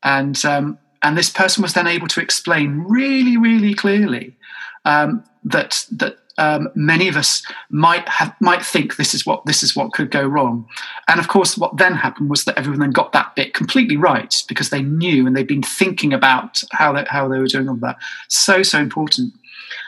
And, 0.02 0.42
um, 0.44 0.78
and 1.02 1.16
this 1.16 1.30
person 1.30 1.62
was 1.62 1.74
then 1.74 1.86
able 1.86 2.08
to 2.08 2.20
explain 2.20 2.84
really, 2.88 3.36
really 3.36 3.74
clearly 3.74 4.36
um, 4.84 5.24
that, 5.44 5.86
that 5.92 6.16
um, 6.38 6.68
many 6.74 7.08
of 7.08 7.16
us 7.16 7.42
might 7.70 8.08
have 8.08 8.34
might 8.40 8.64
think 8.64 8.96
this 8.96 9.14
is 9.14 9.26
what 9.26 9.44
this 9.44 9.62
is 9.62 9.76
what 9.76 9.92
could 9.92 10.10
go 10.10 10.22
wrong, 10.22 10.66
and 11.08 11.20
of 11.20 11.28
course, 11.28 11.58
what 11.58 11.76
then 11.76 11.94
happened 11.94 12.30
was 12.30 12.44
that 12.44 12.58
everyone 12.58 12.80
then 12.80 12.90
got 12.90 13.12
that 13.12 13.34
bit 13.36 13.54
completely 13.54 13.96
right 13.96 14.42
because 14.48 14.70
they 14.70 14.82
knew 14.82 15.26
and 15.26 15.36
they'd 15.36 15.46
been 15.46 15.62
thinking 15.62 16.12
about 16.12 16.62
how 16.72 16.92
they, 16.92 17.04
how 17.08 17.28
they 17.28 17.38
were 17.38 17.46
doing 17.46 17.68
all 17.68 17.76
that. 17.76 17.96
So 18.28 18.62
so 18.62 18.78
important. 18.78 19.34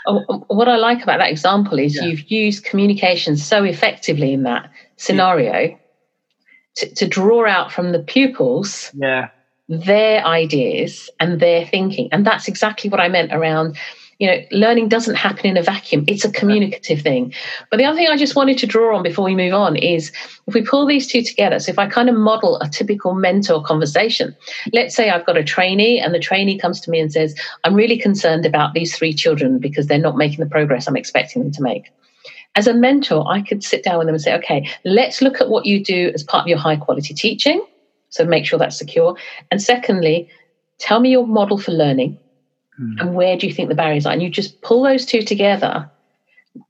Oh, 0.07 0.25
um, 0.29 0.45
what 0.49 0.69
I 0.69 0.77
like 0.77 1.03
about 1.03 1.19
that 1.19 1.31
example 1.31 1.79
is 1.79 1.97
yeah. 1.97 2.05
you've 2.05 2.31
used 2.31 2.65
communication 2.65 3.37
so 3.37 3.65
effectively 3.65 4.33
in 4.33 4.43
that 4.43 4.71
scenario 4.97 5.53
yeah. 5.53 5.77
to, 6.77 6.95
to 6.95 7.07
draw 7.07 7.47
out 7.47 7.73
from 7.73 7.93
the 7.93 7.99
pupils 8.01 8.91
yeah. 8.95 9.29
their 9.69 10.25
ideas 10.27 11.09
and 11.21 11.41
their 11.41 11.67
thinking, 11.67 12.09
and 12.13 12.27
that's 12.27 12.49
exactly 12.49 12.91
what 12.91 13.01
I 13.01 13.09
meant 13.09 13.33
around 13.33 13.79
you 14.19 14.27
know, 14.27 14.39
learning 14.53 14.89
doesn't 14.89 15.17
happen 15.17 15.47
in 15.47 15.57
a 15.57 15.63
vacuum. 15.63 16.05
It's 16.07 16.25
a 16.25 16.31
communicative 16.31 17.01
thing. 17.01 17.33
But 17.71 17.79
the 17.79 17.85
other 17.85 17.97
thing 17.97 18.09
I 18.09 18.17
just 18.17 18.37
wanted 18.37 18.59
to 18.59 18.67
draw 18.67 18.97
on 18.97 19.03
before 19.03 19.25
we 19.25 19.35
move 19.35 19.55
on 19.55 19.77
is 19.77 20.13
if 20.47 20.55
we 20.55 20.63
pull 20.63 20.87
these 20.87 21.07
two 21.07 21.23
together, 21.23 21.59
so 21.59 21.71
if 21.71 21.79
I 21.79 21.87
kind 21.87 22.09
of 22.09 22.17
model 22.17 22.59
a 22.61 22.69
typical 22.69 23.15
mentor 23.15 23.63
conversation, 23.63 24.37
let's 24.73 24.95
say 24.95 25.11
I've 25.11 25.27
got 25.27 25.37
a 25.37 25.45
trainee 25.45 26.01
and 26.01 26.15
the 26.15 26.21
trainee 26.21 26.59
comes 26.59 26.81
to 26.83 26.91
me 26.91 27.01
and 27.01 27.13
says, 27.13 27.35
I'm 27.65 27.75
really 27.75 27.99
concerned 27.99 28.47
about 28.47 28.75
these 28.75 28.97
three 28.97 29.13
children 29.13 29.59
because 29.59 29.87
they're 29.87 29.99
not 29.99 30.17
making 30.17 30.41
the 30.41 30.51
progress 30.51 30.87
I'm 30.87 30.97
expecting 30.97 31.43
them 31.43 31.53
to 31.53 31.63
make. 31.63 31.91
As 32.57 32.69
a 32.69 32.75
mentor, 32.75 33.25
I 33.29 33.43
could 33.43 33.65
sit 33.65 33.83
down 33.83 33.99
with 33.99 34.07
them 34.07 34.15
and 34.15 34.23
say, 34.23 34.35
okay, 34.35 34.69
let's 34.85 35.21
look 35.21 35.41
at 35.41 35.49
what 35.49 35.67
you 35.67 35.83
do 35.83 36.13
as 36.15 36.23
part 36.23 36.43
of 36.43 36.49
your 36.49 36.59
high 36.59 36.77
quality 36.77 37.13
teaching. 37.13 37.65
So 38.11 38.25
make 38.25 38.47
sure 38.47 38.61
that's 38.61 38.79
secure. 38.79 39.17
And 39.51 39.61
secondly, 39.61 40.29
tell 40.79 41.01
me 41.01 41.11
your 41.11 41.27
model 41.27 41.59
for 41.59 41.73
learning 41.73 42.17
Mm. 42.81 43.01
And 43.01 43.15
where 43.15 43.37
do 43.37 43.47
you 43.47 43.53
think 43.53 43.69
the 43.69 43.75
barriers 43.75 44.07
are? 44.07 44.13
And 44.13 44.23
you 44.23 44.31
just 44.31 44.61
pull 44.63 44.83
those 44.83 45.07
two 45.07 45.23
together 45.23 45.91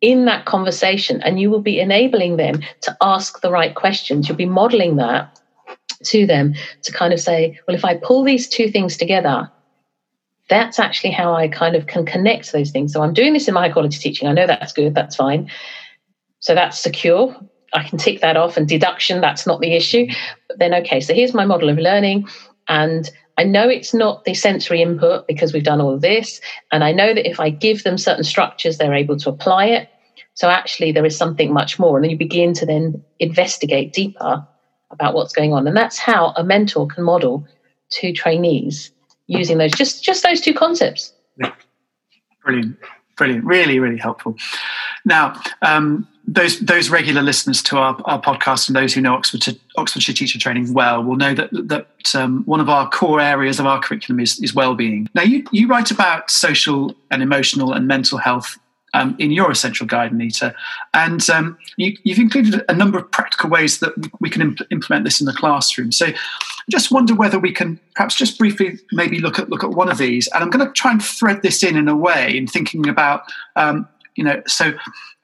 in 0.00 0.24
that 0.24 0.46
conversation, 0.46 1.22
and 1.22 1.38
you 1.38 1.50
will 1.50 1.60
be 1.60 1.78
enabling 1.78 2.36
them 2.36 2.62
to 2.80 2.96
ask 3.02 3.40
the 3.40 3.50
right 3.50 3.74
questions. 3.74 4.28
You'll 4.28 4.38
be 4.38 4.46
modeling 4.46 4.96
that 4.96 5.40
to 6.04 6.26
them 6.26 6.54
to 6.82 6.92
kind 6.92 7.12
of 7.12 7.20
say, 7.20 7.58
well, 7.66 7.76
if 7.76 7.84
I 7.84 7.96
pull 7.96 8.24
these 8.24 8.48
two 8.48 8.70
things 8.70 8.96
together, 8.96 9.50
that's 10.48 10.78
actually 10.78 11.10
how 11.10 11.34
I 11.34 11.48
kind 11.48 11.74
of 11.74 11.86
can 11.86 12.04
connect 12.04 12.52
those 12.52 12.70
things. 12.70 12.92
So 12.92 13.02
I'm 13.02 13.14
doing 13.14 13.32
this 13.32 13.48
in 13.48 13.54
my 13.54 13.68
quality 13.70 13.98
teaching. 13.98 14.28
I 14.28 14.32
know 14.32 14.46
that's 14.46 14.72
good, 14.72 14.94
that's 14.94 15.16
fine. 15.16 15.50
So 16.40 16.54
that's 16.54 16.78
secure. 16.78 17.34
I 17.72 17.82
can 17.82 17.98
tick 17.98 18.20
that 18.20 18.36
off 18.36 18.56
and 18.56 18.68
deduction, 18.68 19.20
that's 19.20 19.46
not 19.46 19.60
the 19.60 19.74
issue. 19.74 20.06
But 20.48 20.58
then, 20.58 20.74
okay, 20.74 21.00
so 21.00 21.14
here's 21.14 21.34
my 21.34 21.44
model 21.44 21.70
of 21.70 21.78
learning. 21.78 22.28
And 22.68 23.10
I 23.36 23.44
know 23.44 23.68
it's 23.68 23.92
not 23.92 24.24
the 24.24 24.34
sensory 24.34 24.80
input 24.80 25.26
because 25.26 25.52
we've 25.52 25.64
done 25.64 25.80
all 25.80 25.98
this. 25.98 26.40
And 26.70 26.84
I 26.84 26.92
know 26.92 27.12
that 27.14 27.28
if 27.28 27.40
I 27.40 27.50
give 27.50 27.82
them 27.82 27.98
certain 27.98 28.24
structures, 28.24 28.78
they're 28.78 28.94
able 28.94 29.16
to 29.18 29.30
apply 29.30 29.66
it. 29.66 29.88
So 30.34 30.48
actually, 30.48 30.92
there 30.92 31.04
is 31.04 31.16
something 31.16 31.52
much 31.52 31.78
more. 31.78 31.96
And 31.96 32.04
then 32.04 32.10
you 32.10 32.18
begin 32.18 32.54
to 32.54 32.66
then 32.66 33.02
investigate 33.18 33.92
deeper 33.92 34.46
about 34.90 35.14
what's 35.14 35.32
going 35.32 35.52
on. 35.52 35.66
And 35.66 35.76
that's 35.76 35.98
how 35.98 36.32
a 36.36 36.44
mentor 36.44 36.86
can 36.86 37.04
model 37.04 37.46
to 37.90 38.12
trainees 38.12 38.90
using 39.26 39.58
those, 39.58 39.72
just, 39.72 40.04
just 40.04 40.22
those 40.22 40.40
two 40.40 40.54
concepts. 40.54 41.12
Yeah. 41.36 41.52
Brilliant. 42.44 42.76
Brilliant. 43.16 43.44
Really, 43.44 43.78
really 43.78 43.98
helpful. 43.98 44.36
Now, 45.04 45.40
um, 45.62 46.06
those 46.26 46.58
those 46.60 46.88
regular 46.88 47.22
listeners 47.22 47.62
to 47.62 47.76
our, 47.76 48.00
our 48.06 48.20
podcast 48.20 48.68
and 48.68 48.76
those 48.76 48.94
who 48.94 49.00
know 49.00 49.14
Oxford 49.14 49.58
Oxfordshire 49.76 50.14
teacher 50.14 50.38
training 50.38 50.72
well 50.72 51.02
will 51.02 51.16
know 51.16 51.34
that 51.34 51.50
that 51.52 52.14
um, 52.14 52.44
one 52.44 52.60
of 52.60 52.68
our 52.68 52.88
core 52.88 53.20
areas 53.20 53.60
of 53.60 53.66
our 53.66 53.80
curriculum 53.80 54.20
is, 54.20 54.40
is 54.40 54.54
well-being. 54.54 55.08
Now, 55.14 55.22
you 55.22 55.44
you 55.52 55.68
write 55.68 55.90
about 55.90 56.30
social 56.30 56.94
and 57.10 57.22
emotional 57.22 57.72
and 57.72 57.86
mental 57.86 58.18
health 58.18 58.58
um, 58.94 59.16
in 59.18 59.32
your 59.32 59.50
essential 59.50 59.86
guide, 59.86 60.12
Anita, 60.12 60.54
and 60.94 61.28
um, 61.28 61.58
you, 61.76 61.96
have 62.06 62.18
included 62.18 62.64
a 62.68 62.74
number 62.74 62.96
of 62.96 63.10
practical 63.10 63.50
ways 63.50 63.80
that 63.80 63.92
we 64.20 64.30
can 64.30 64.40
imp- 64.40 64.60
implement 64.70 65.04
this 65.04 65.20
in 65.20 65.26
the 65.26 65.32
classroom. 65.32 65.92
So, 65.92 66.06
I 66.06 66.70
just 66.70 66.90
wonder 66.90 67.14
whether 67.14 67.38
we 67.38 67.52
can 67.52 67.78
perhaps 67.94 68.14
just 68.14 68.38
briefly 68.38 68.78
maybe 68.92 69.20
look 69.20 69.38
at 69.38 69.50
look 69.50 69.62
at 69.62 69.70
one 69.70 69.90
of 69.90 69.98
these, 69.98 70.26
and 70.28 70.42
I'm 70.42 70.48
going 70.48 70.66
to 70.66 70.72
try 70.72 70.92
and 70.92 71.04
thread 71.04 71.42
this 71.42 71.62
in 71.62 71.76
in 71.76 71.88
a 71.88 71.96
way 71.96 72.34
in 72.34 72.46
thinking 72.46 72.88
about 72.88 73.24
um, 73.56 73.86
you 74.16 74.24
know 74.24 74.42
so 74.46 74.72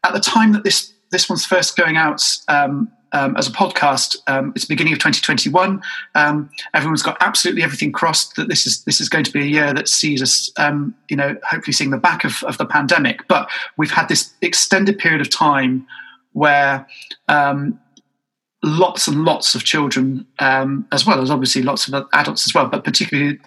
at 0.05 0.13
the 0.13 0.21
time 0.21 0.53
that 0.53 0.65
this 0.65 0.93
this 1.11 1.29
one's 1.29 1.45
first 1.45 1.77
going 1.77 1.97
out 1.97 2.23
um, 2.49 2.91
um, 3.13 3.37
as 3.37 3.49
a 3.49 3.53
podcast, 3.53 4.17
um, 4.27 4.53
it's 4.55 4.67
the 4.67 4.73
beginning 4.73 4.93
of 4.93 4.99
2021. 5.01 5.83
Um, 6.15 6.51
everyone's 6.75 7.03
got 7.03 7.17
absolutely 7.21 7.63
everything 7.63 7.93
crossed 7.93 8.37
that 8.37 8.49
this 8.49 8.67
is 8.67 8.85
this 8.85 9.01
is 9.01 9.09
going 9.09 9.25
to 9.25 9.33
be 9.33 9.41
a 9.41 9.47
year 9.47 9.75
that 9.75 9.89
sees 9.89 10.23
us, 10.23 10.51
um, 10.57 10.95
you 11.09 11.17
know, 11.17 11.37
hopefully 11.49 11.73
seeing 11.73 11.91
the 11.91 11.99
back 11.99 12.25
of, 12.25 12.43
of, 12.45 12.59
the 12.59 12.67
pandemic. 12.67 13.27
But 13.29 13.51
we've 13.77 13.91
had 13.91 14.09
this 14.09 14.33
extended 14.43 14.99
period 14.99 15.21
of 15.21 15.31
time 15.31 15.87
where 16.33 16.87
um, 17.29 17.81
lots 18.63 19.09
and 19.09 19.25
lots 19.25 19.55
of 19.55 19.65
children, 19.65 20.27
um, 20.39 20.87
as 20.93 21.05
well 21.05 21.21
as 21.21 21.31
obviously 21.31 21.63
lots 21.63 21.89
of 21.89 22.07
adults 22.13 22.47
as 22.47 22.55
well, 22.55 22.67
but 22.67 22.85
particularly 22.85 23.41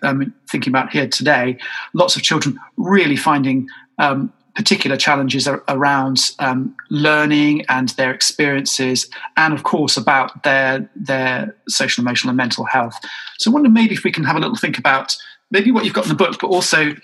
thinking 0.50 0.72
about 0.72 0.92
here 0.92 1.08
today, 1.08 1.58
lots 1.94 2.16
of 2.16 2.24
children 2.24 2.60
really 2.76 3.16
finding 3.16 3.70
um, 4.00 4.34
particular 4.56 4.96
challenges 4.98 5.48
around 5.68 6.32
um, 6.40 6.76
learning 6.90 7.66
and 7.70 7.90
their 7.90 8.14
experiences, 8.14 9.10
and 9.38 9.54
of 9.54 9.64
course 9.64 9.98
about 9.98 10.44
their 10.44 10.90
their 10.96 11.56
social, 11.68 12.04
emotional, 12.04 12.30
and 12.30 12.38
mental 12.38 12.66
health. 12.66 12.96
So, 13.40 13.52
I 13.52 13.54
wonder 13.54 13.70
maybe 13.70 13.94
if 13.94 14.04
we 14.04 14.12
can 14.12 14.24
have 14.24 14.36
a 14.36 14.40
little 14.40 14.56
think 14.56 14.78
about 14.78 15.16
maybe 15.52 15.72
what 15.72 15.86
you've 15.86 15.94
got 15.94 16.06
in 16.06 16.10
the 16.10 16.16
book, 16.16 16.38
but 16.40 16.48
also 16.48 16.96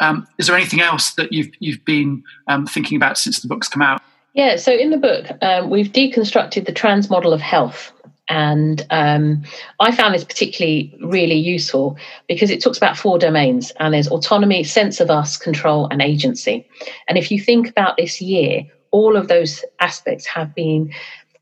um, 0.00 0.26
is 0.38 0.46
there 0.46 0.56
anything 0.56 0.80
else 0.80 1.12
that 1.14 1.32
you've 1.32 1.50
you've 1.58 1.84
been 1.84 2.22
um, 2.48 2.66
thinking 2.66 2.96
about 2.96 3.18
since 3.18 3.40
the 3.40 3.48
book's 3.48 3.68
come 3.68 3.82
out? 3.82 4.02
Yeah, 4.34 4.56
so 4.56 4.72
in 4.72 4.90
the 4.90 4.96
book, 4.96 5.26
um, 5.42 5.70
we've 5.70 5.92
deconstructed 5.92 6.66
the 6.66 6.72
trans 6.72 7.08
model 7.08 7.32
of 7.32 7.40
health 7.40 7.92
and 8.28 8.86
um, 8.90 9.42
I 9.80 9.94
found 9.94 10.14
this 10.14 10.24
particularly 10.24 10.96
really 11.02 11.34
useful 11.34 11.98
because 12.26 12.50
it 12.50 12.62
talks 12.62 12.78
about 12.78 12.96
four 12.96 13.18
domains 13.18 13.72
and 13.78 13.92
there's 13.92 14.08
autonomy, 14.08 14.64
sense 14.64 15.00
of 15.00 15.10
us, 15.10 15.36
control, 15.36 15.88
and 15.90 16.00
agency. 16.00 16.66
And 17.08 17.18
if 17.18 17.30
you 17.30 17.40
think 17.40 17.68
about 17.68 17.96
this 17.96 18.20
year, 18.22 18.64
all 18.92 19.16
of 19.16 19.28
those 19.28 19.64
aspects 19.80 20.24
have 20.26 20.54
been 20.54 20.92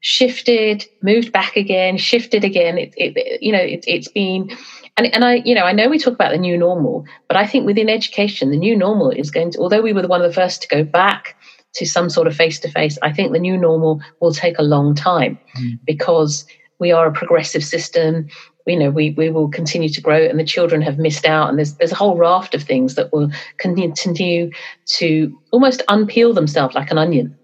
shifted, 0.00 0.84
moved 1.02 1.30
back 1.30 1.56
again, 1.56 1.96
shifted 1.96 2.42
again. 2.42 2.78
It, 2.78 2.94
it 2.96 3.40
you 3.40 3.52
know, 3.52 3.60
it, 3.60 3.84
it's 3.86 4.08
been, 4.08 4.50
and, 4.96 5.06
and 5.14 5.24
I, 5.24 5.34
you 5.44 5.54
know, 5.54 5.64
I 5.64 5.72
know 5.72 5.88
we 5.88 5.98
talk 5.98 6.14
about 6.14 6.32
the 6.32 6.38
new 6.38 6.58
normal, 6.58 7.06
but 7.28 7.36
I 7.36 7.46
think 7.46 7.64
within 7.64 7.88
education, 7.88 8.50
the 8.50 8.56
new 8.56 8.76
normal 8.76 9.10
is 9.10 9.30
going 9.30 9.52
to, 9.52 9.58
although 9.58 9.82
we 9.82 9.92
were 9.92 10.06
one 10.08 10.20
of 10.20 10.28
the 10.28 10.34
first 10.34 10.62
to 10.62 10.68
go 10.68 10.82
back 10.82 11.36
to 11.74 11.86
some 11.86 12.10
sort 12.10 12.26
of 12.26 12.34
face 12.34 12.58
to 12.60 12.70
face, 12.70 12.98
I 13.02 13.12
think 13.12 13.32
the 13.32 13.38
new 13.38 13.56
normal 13.56 14.02
will 14.20 14.34
take 14.34 14.58
a 14.58 14.62
long 14.62 14.94
time 14.94 15.38
mm. 15.56 15.78
because 15.84 16.44
we 16.82 16.92
are 16.92 17.06
a 17.06 17.12
progressive 17.12 17.64
system 17.64 18.26
you 18.66 18.78
know 18.78 18.90
we, 18.90 19.10
we 19.12 19.30
will 19.30 19.48
continue 19.48 19.88
to 19.88 20.00
grow 20.00 20.26
and 20.26 20.38
the 20.38 20.44
children 20.44 20.82
have 20.82 20.98
missed 20.98 21.24
out 21.24 21.48
and 21.48 21.58
there's 21.58 21.74
there's 21.76 21.92
a 21.92 22.02
whole 22.02 22.16
raft 22.16 22.54
of 22.54 22.62
things 22.62 22.96
that 22.96 23.12
will 23.12 23.30
continue 23.58 24.50
to 24.86 25.40
almost 25.52 25.82
unpeel 25.88 26.34
themselves 26.34 26.74
like 26.74 26.90
an 26.90 26.98
onion 26.98 27.36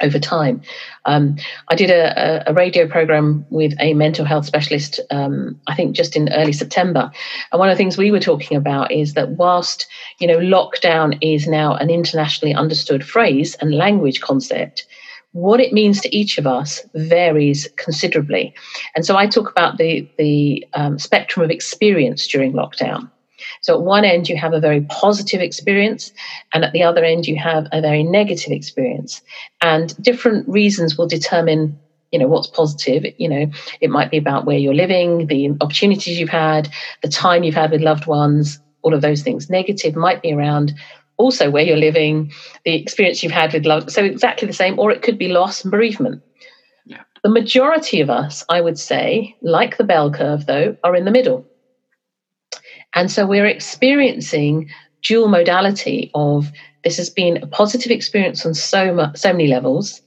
over 0.00 0.18
time. 0.18 0.62
Um, 1.04 1.36
I 1.68 1.74
did 1.74 1.90
a, 1.90 2.48
a, 2.48 2.54
radio 2.54 2.88
program 2.88 3.44
with 3.50 3.74
a 3.78 3.92
mental 3.94 4.24
health 4.24 4.46
specialist, 4.46 5.00
um, 5.10 5.60
I 5.66 5.74
think 5.74 5.94
just 5.94 6.16
in 6.16 6.32
early 6.32 6.52
September. 6.52 7.10
And 7.50 7.58
one 7.58 7.68
of 7.68 7.74
the 7.74 7.78
things 7.78 7.98
we 7.98 8.10
were 8.10 8.20
talking 8.20 8.56
about 8.56 8.90
is 8.90 9.14
that 9.14 9.32
whilst, 9.32 9.86
you 10.18 10.26
know, 10.26 10.38
lockdown 10.38 11.18
is 11.20 11.46
now 11.46 11.74
an 11.74 11.90
internationally 11.90 12.54
understood 12.54 13.04
phrase 13.04 13.54
and 13.60 13.74
language 13.74 14.20
concept, 14.20 14.86
what 15.32 15.60
it 15.60 15.72
means 15.72 16.00
to 16.00 16.14
each 16.14 16.38
of 16.38 16.46
us 16.46 16.80
varies 16.94 17.68
considerably. 17.76 18.54
And 18.94 19.04
so 19.04 19.16
I 19.16 19.26
talk 19.26 19.50
about 19.50 19.78
the, 19.78 20.08
the 20.18 20.66
um, 20.74 20.98
spectrum 20.98 21.42
of 21.42 21.50
experience 21.50 22.26
during 22.26 22.52
lockdown. 22.52 23.10
So 23.60 23.74
at 23.74 23.82
one 23.82 24.04
end, 24.04 24.28
you 24.28 24.36
have 24.36 24.52
a 24.52 24.60
very 24.60 24.82
positive 24.82 25.40
experience, 25.40 26.12
and 26.54 26.64
at 26.64 26.72
the 26.72 26.82
other 26.82 27.04
end, 27.04 27.26
you 27.26 27.36
have 27.36 27.66
a 27.72 27.80
very 27.80 28.04
negative 28.04 28.52
experience. 28.52 29.20
And 29.60 29.96
different 30.02 30.48
reasons 30.48 30.96
will 30.96 31.08
determine 31.08 31.78
you 32.12 32.18
know 32.18 32.28
what's 32.28 32.46
positive 32.46 33.06
you 33.16 33.26
know 33.26 33.50
it 33.80 33.88
might 33.88 34.10
be 34.10 34.18
about 34.18 34.44
where 34.44 34.58
you're 34.58 34.74
living 34.74 35.28
the 35.28 35.50
opportunities 35.62 36.20
you've 36.20 36.28
had 36.28 36.68
the 37.02 37.08
time 37.08 37.42
you've 37.42 37.54
had 37.54 37.70
with 37.70 37.80
loved 37.80 38.06
ones 38.06 38.60
all 38.82 38.92
of 38.92 39.00
those 39.00 39.22
things 39.22 39.48
negative 39.48 39.96
might 39.96 40.20
be 40.20 40.30
around 40.30 40.74
also 41.22 41.50
where 41.50 41.62
you're 41.62 41.76
living 41.76 42.30
the 42.64 42.74
experience 42.74 43.22
you've 43.22 43.32
had 43.32 43.52
with 43.52 43.64
love 43.64 43.90
so 43.90 44.04
exactly 44.04 44.46
the 44.46 44.54
same 44.54 44.78
or 44.78 44.90
it 44.90 45.02
could 45.02 45.18
be 45.18 45.28
loss 45.28 45.62
and 45.62 45.70
bereavement 45.70 46.22
yeah. 46.84 47.02
the 47.22 47.30
majority 47.30 48.00
of 48.00 48.10
us 48.10 48.44
i 48.48 48.60
would 48.60 48.78
say 48.78 49.34
like 49.40 49.76
the 49.76 49.84
bell 49.84 50.10
curve 50.10 50.46
though 50.46 50.76
are 50.84 50.96
in 50.96 51.04
the 51.04 51.10
middle 51.10 51.46
and 52.94 53.10
so 53.10 53.26
we're 53.26 53.46
experiencing 53.46 54.68
dual 55.02 55.28
modality 55.28 56.10
of 56.14 56.50
this 56.84 56.96
has 56.96 57.10
been 57.10 57.42
a 57.42 57.46
positive 57.46 57.92
experience 57.92 58.44
on 58.44 58.54
so 58.54 58.92
much, 58.92 59.16
so 59.16 59.32
many 59.32 59.46
levels, 59.46 60.02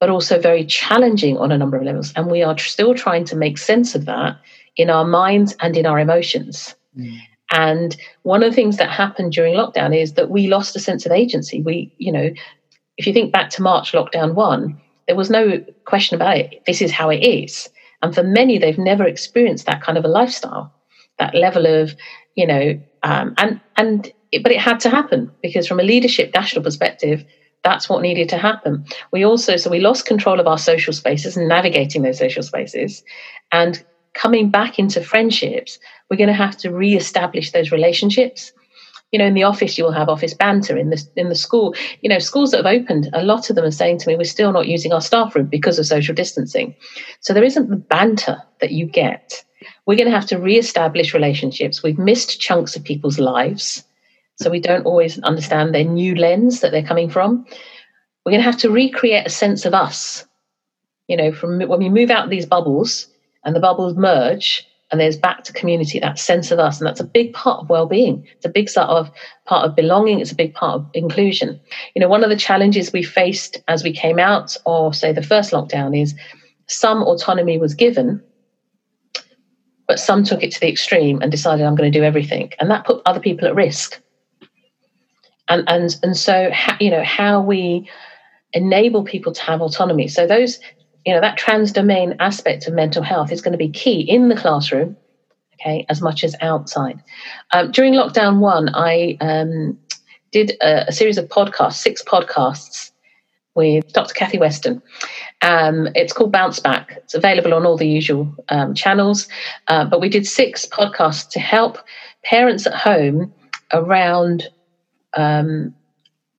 but 0.00 0.08
also 0.08 0.38
very 0.38 0.64
challenging 0.64 1.36
on 1.38 1.52
a 1.52 1.58
number 1.58 1.76
of 1.76 1.82
levels. 1.82 2.12
And 2.14 2.30
we 2.30 2.42
are 2.42 2.56
still 2.58 2.94
trying 2.94 3.24
to 3.26 3.36
make 3.36 3.58
sense 3.58 3.94
of 3.94 4.04
that 4.06 4.38
in 4.76 4.90
our 4.90 5.04
minds 5.04 5.56
and 5.60 5.76
in 5.76 5.86
our 5.86 5.98
emotions. 5.98 6.74
Mm. 6.96 7.20
And 7.52 7.96
one 8.22 8.42
of 8.42 8.50
the 8.50 8.56
things 8.56 8.78
that 8.78 8.90
happened 8.90 9.32
during 9.32 9.54
lockdown 9.54 9.96
is 9.96 10.14
that 10.14 10.30
we 10.30 10.48
lost 10.48 10.74
a 10.74 10.80
sense 10.80 11.06
of 11.06 11.12
agency. 11.12 11.62
We, 11.62 11.94
you 11.98 12.10
know, 12.10 12.30
if 12.96 13.06
you 13.06 13.12
think 13.12 13.32
back 13.32 13.50
to 13.50 13.62
March 13.62 13.92
lockdown 13.92 14.34
one, 14.34 14.80
there 15.06 15.16
was 15.16 15.30
no 15.30 15.64
question 15.84 16.16
about 16.16 16.38
it. 16.38 16.62
This 16.66 16.82
is 16.82 16.90
how 16.90 17.10
it 17.10 17.18
is. 17.18 17.68
And 18.02 18.14
for 18.14 18.22
many, 18.22 18.58
they've 18.58 18.78
never 18.78 19.06
experienced 19.06 19.66
that 19.66 19.82
kind 19.82 19.96
of 19.96 20.04
a 20.04 20.08
lifestyle, 20.08 20.72
that 21.18 21.34
level 21.34 21.66
of 21.66 21.94
you 22.34 22.46
know, 22.46 22.80
um, 23.02 23.34
and 23.38 23.60
and 23.76 24.12
it, 24.30 24.42
but 24.42 24.52
it 24.52 24.60
had 24.60 24.80
to 24.80 24.90
happen 24.90 25.30
because 25.42 25.66
from 25.66 25.80
a 25.80 25.84
leadership 25.84 26.32
national 26.34 26.64
perspective, 26.64 27.24
that's 27.62 27.88
what 27.88 28.02
needed 28.02 28.28
to 28.30 28.38
happen. 28.38 28.84
We 29.12 29.24
also 29.24 29.56
so 29.56 29.70
we 29.70 29.80
lost 29.80 30.06
control 30.06 30.40
of 30.40 30.46
our 30.46 30.58
social 30.58 30.92
spaces 30.92 31.36
and 31.36 31.48
navigating 31.48 32.02
those 32.02 32.18
social 32.18 32.42
spaces, 32.42 33.02
and 33.50 33.82
coming 34.14 34.50
back 34.50 34.78
into 34.78 35.02
friendships, 35.02 35.78
we're 36.10 36.16
going 36.16 36.28
to 36.28 36.34
have 36.34 36.56
to 36.58 36.70
re-establish 36.70 37.52
those 37.52 37.72
relationships. 37.72 38.52
You 39.10 39.18
know, 39.18 39.26
in 39.26 39.34
the 39.34 39.42
office, 39.42 39.76
you 39.76 39.84
will 39.84 39.92
have 39.92 40.08
office 40.08 40.32
banter. 40.32 40.76
In 40.76 40.88
the 40.88 41.06
in 41.16 41.28
the 41.28 41.34
school, 41.34 41.74
you 42.00 42.08
know, 42.08 42.18
schools 42.18 42.50
that 42.50 42.64
have 42.64 42.80
opened, 42.80 43.10
a 43.12 43.22
lot 43.22 43.50
of 43.50 43.56
them 43.56 43.64
are 43.64 43.70
saying 43.70 43.98
to 43.98 44.08
me, 44.08 44.16
"We're 44.16 44.24
still 44.24 44.52
not 44.52 44.68
using 44.68 44.92
our 44.92 45.02
staff 45.02 45.34
room 45.34 45.46
because 45.46 45.78
of 45.78 45.86
social 45.86 46.14
distancing." 46.14 46.74
So 47.20 47.34
there 47.34 47.44
isn't 47.44 47.68
the 47.68 47.76
banter 47.76 48.42
that 48.60 48.70
you 48.70 48.86
get 48.86 49.44
we're 49.86 49.96
going 49.96 50.08
to 50.08 50.14
have 50.14 50.26
to 50.26 50.38
re-establish 50.38 51.14
relationships. 51.14 51.82
We've 51.82 51.98
missed 51.98 52.40
chunks 52.40 52.76
of 52.76 52.84
people's 52.84 53.18
lives, 53.18 53.84
so 54.36 54.50
we 54.50 54.60
don't 54.60 54.86
always 54.86 55.18
understand 55.20 55.74
their 55.74 55.84
new 55.84 56.14
lens 56.14 56.60
that 56.60 56.70
they're 56.72 56.82
coming 56.82 57.10
from. 57.10 57.44
We're 58.24 58.32
going 58.32 58.40
to 58.42 58.50
have 58.50 58.60
to 58.60 58.70
recreate 58.70 59.26
a 59.26 59.30
sense 59.30 59.64
of 59.64 59.74
us. 59.74 60.26
You 61.08 61.16
know, 61.16 61.32
from 61.32 61.58
when 61.58 61.80
we 61.80 61.88
move 61.88 62.10
out 62.10 62.24
of 62.24 62.30
these 62.30 62.46
bubbles 62.46 63.08
and 63.44 63.54
the 63.54 63.60
bubbles 63.60 63.96
merge, 63.96 64.66
and 64.90 65.00
there's 65.00 65.16
back 65.16 65.44
to 65.44 65.52
community, 65.52 65.98
that 65.98 66.18
sense 66.18 66.50
of 66.50 66.58
us, 66.58 66.78
and 66.78 66.86
that's 66.86 67.00
a 67.00 67.04
big 67.04 67.32
part 67.32 67.60
of 67.60 67.70
well-being. 67.70 68.26
It's 68.36 68.44
a 68.44 68.50
big 68.50 68.68
sort 68.68 68.88
of 68.88 69.10
part 69.46 69.64
of 69.66 69.74
belonging. 69.74 70.20
It's 70.20 70.32
a 70.32 70.36
big 70.36 70.54
part 70.54 70.74
of 70.74 70.86
inclusion. 70.94 71.60
You 71.94 72.00
know, 72.00 72.08
one 72.08 72.22
of 72.22 72.30
the 72.30 72.36
challenges 72.36 72.92
we 72.92 73.02
faced 73.02 73.62
as 73.68 73.82
we 73.82 73.92
came 73.92 74.18
out 74.18 74.56
of, 74.66 74.94
say, 74.94 75.12
the 75.12 75.22
first 75.22 75.52
lockdown 75.52 76.00
is 76.00 76.14
some 76.66 77.02
autonomy 77.02 77.58
was 77.58 77.74
given 77.74 78.22
but 79.92 79.98
some 79.98 80.24
took 80.24 80.42
it 80.42 80.50
to 80.52 80.60
the 80.60 80.68
extreme 80.68 81.20
and 81.20 81.30
decided 81.30 81.66
I'm 81.66 81.74
going 81.74 81.92
to 81.92 81.98
do 81.98 82.02
everything, 82.02 82.50
and 82.58 82.70
that 82.70 82.86
put 82.86 83.02
other 83.04 83.20
people 83.20 83.46
at 83.46 83.54
risk. 83.54 84.00
And 85.48 85.64
and 85.68 85.94
and 86.02 86.16
so 86.16 86.50
you 86.80 86.90
know 86.90 87.02
how 87.02 87.42
we 87.42 87.86
enable 88.54 89.04
people 89.04 89.32
to 89.32 89.42
have 89.42 89.60
autonomy. 89.60 90.08
So 90.08 90.26
those 90.26 90.58
you 91.04 91.12
know 91.12 91.20
that 91.20 91.36
trans 91.36 91.72
domain 91.72 92.14
aspect 92.20 92.66
of 92.66 92.74
mental 92.74 93.02
health 93.02 93.32
is 93.32 93.42
going 93.42 93.52
to 93.52 93.58
be 93.58 93.70
key 93.70 94.00
in 94.00 94.28
the 94.28 94.36
classroom, 94.36 94.96
okay, 95.54 95.84
as 95.88 96.00
much 96.00 96.24
as 96.24 96.34
outside. 96.40 97.02
Um, 97.52 97.70
during 97.72 97.94
lockdown 97.94 98.38
one, 98.38 98.70
I 98.74 99.16
um, 99.20 99.78
did 100.30 100.52
a, 100.60 100.88
a 100.88 100.92
series 100.92 101.18
of 101.18 101.28
podcasts, 101.28 101.74
six 101.74 102.02
podcasts 102.02 102.90
with 103.54 103.92
Dr. 103.92 104.14
Kathy 104.14 104.38
Weston. 104.38 104.82
Um, 105.42 105.88
it's 105.94 106.12
called 106.12 106.32
Bounce 106.32 106.58
Back. 106.58 106.94
It's 106.98 107.14
available 107.14 107.54
on 107.54 107.66
all 107.66 107.76
the 107.76 107.86
usual 107.88 108.34
um, 108.48 108.74
channels. 108.74 109.28
Uh, 109.68 109.84
but 109.84 110.00
we 110.00 110.08
did 110.08 110.26
six 110.26 110.66
podcasts 110.66 111.28
to 111.30 111.40
help 111.40 111.78
parents 112.24 112.66
at 112.66 112.74
home 112.74 113.32
around, 113.72 114.48
um, 115.14 115.74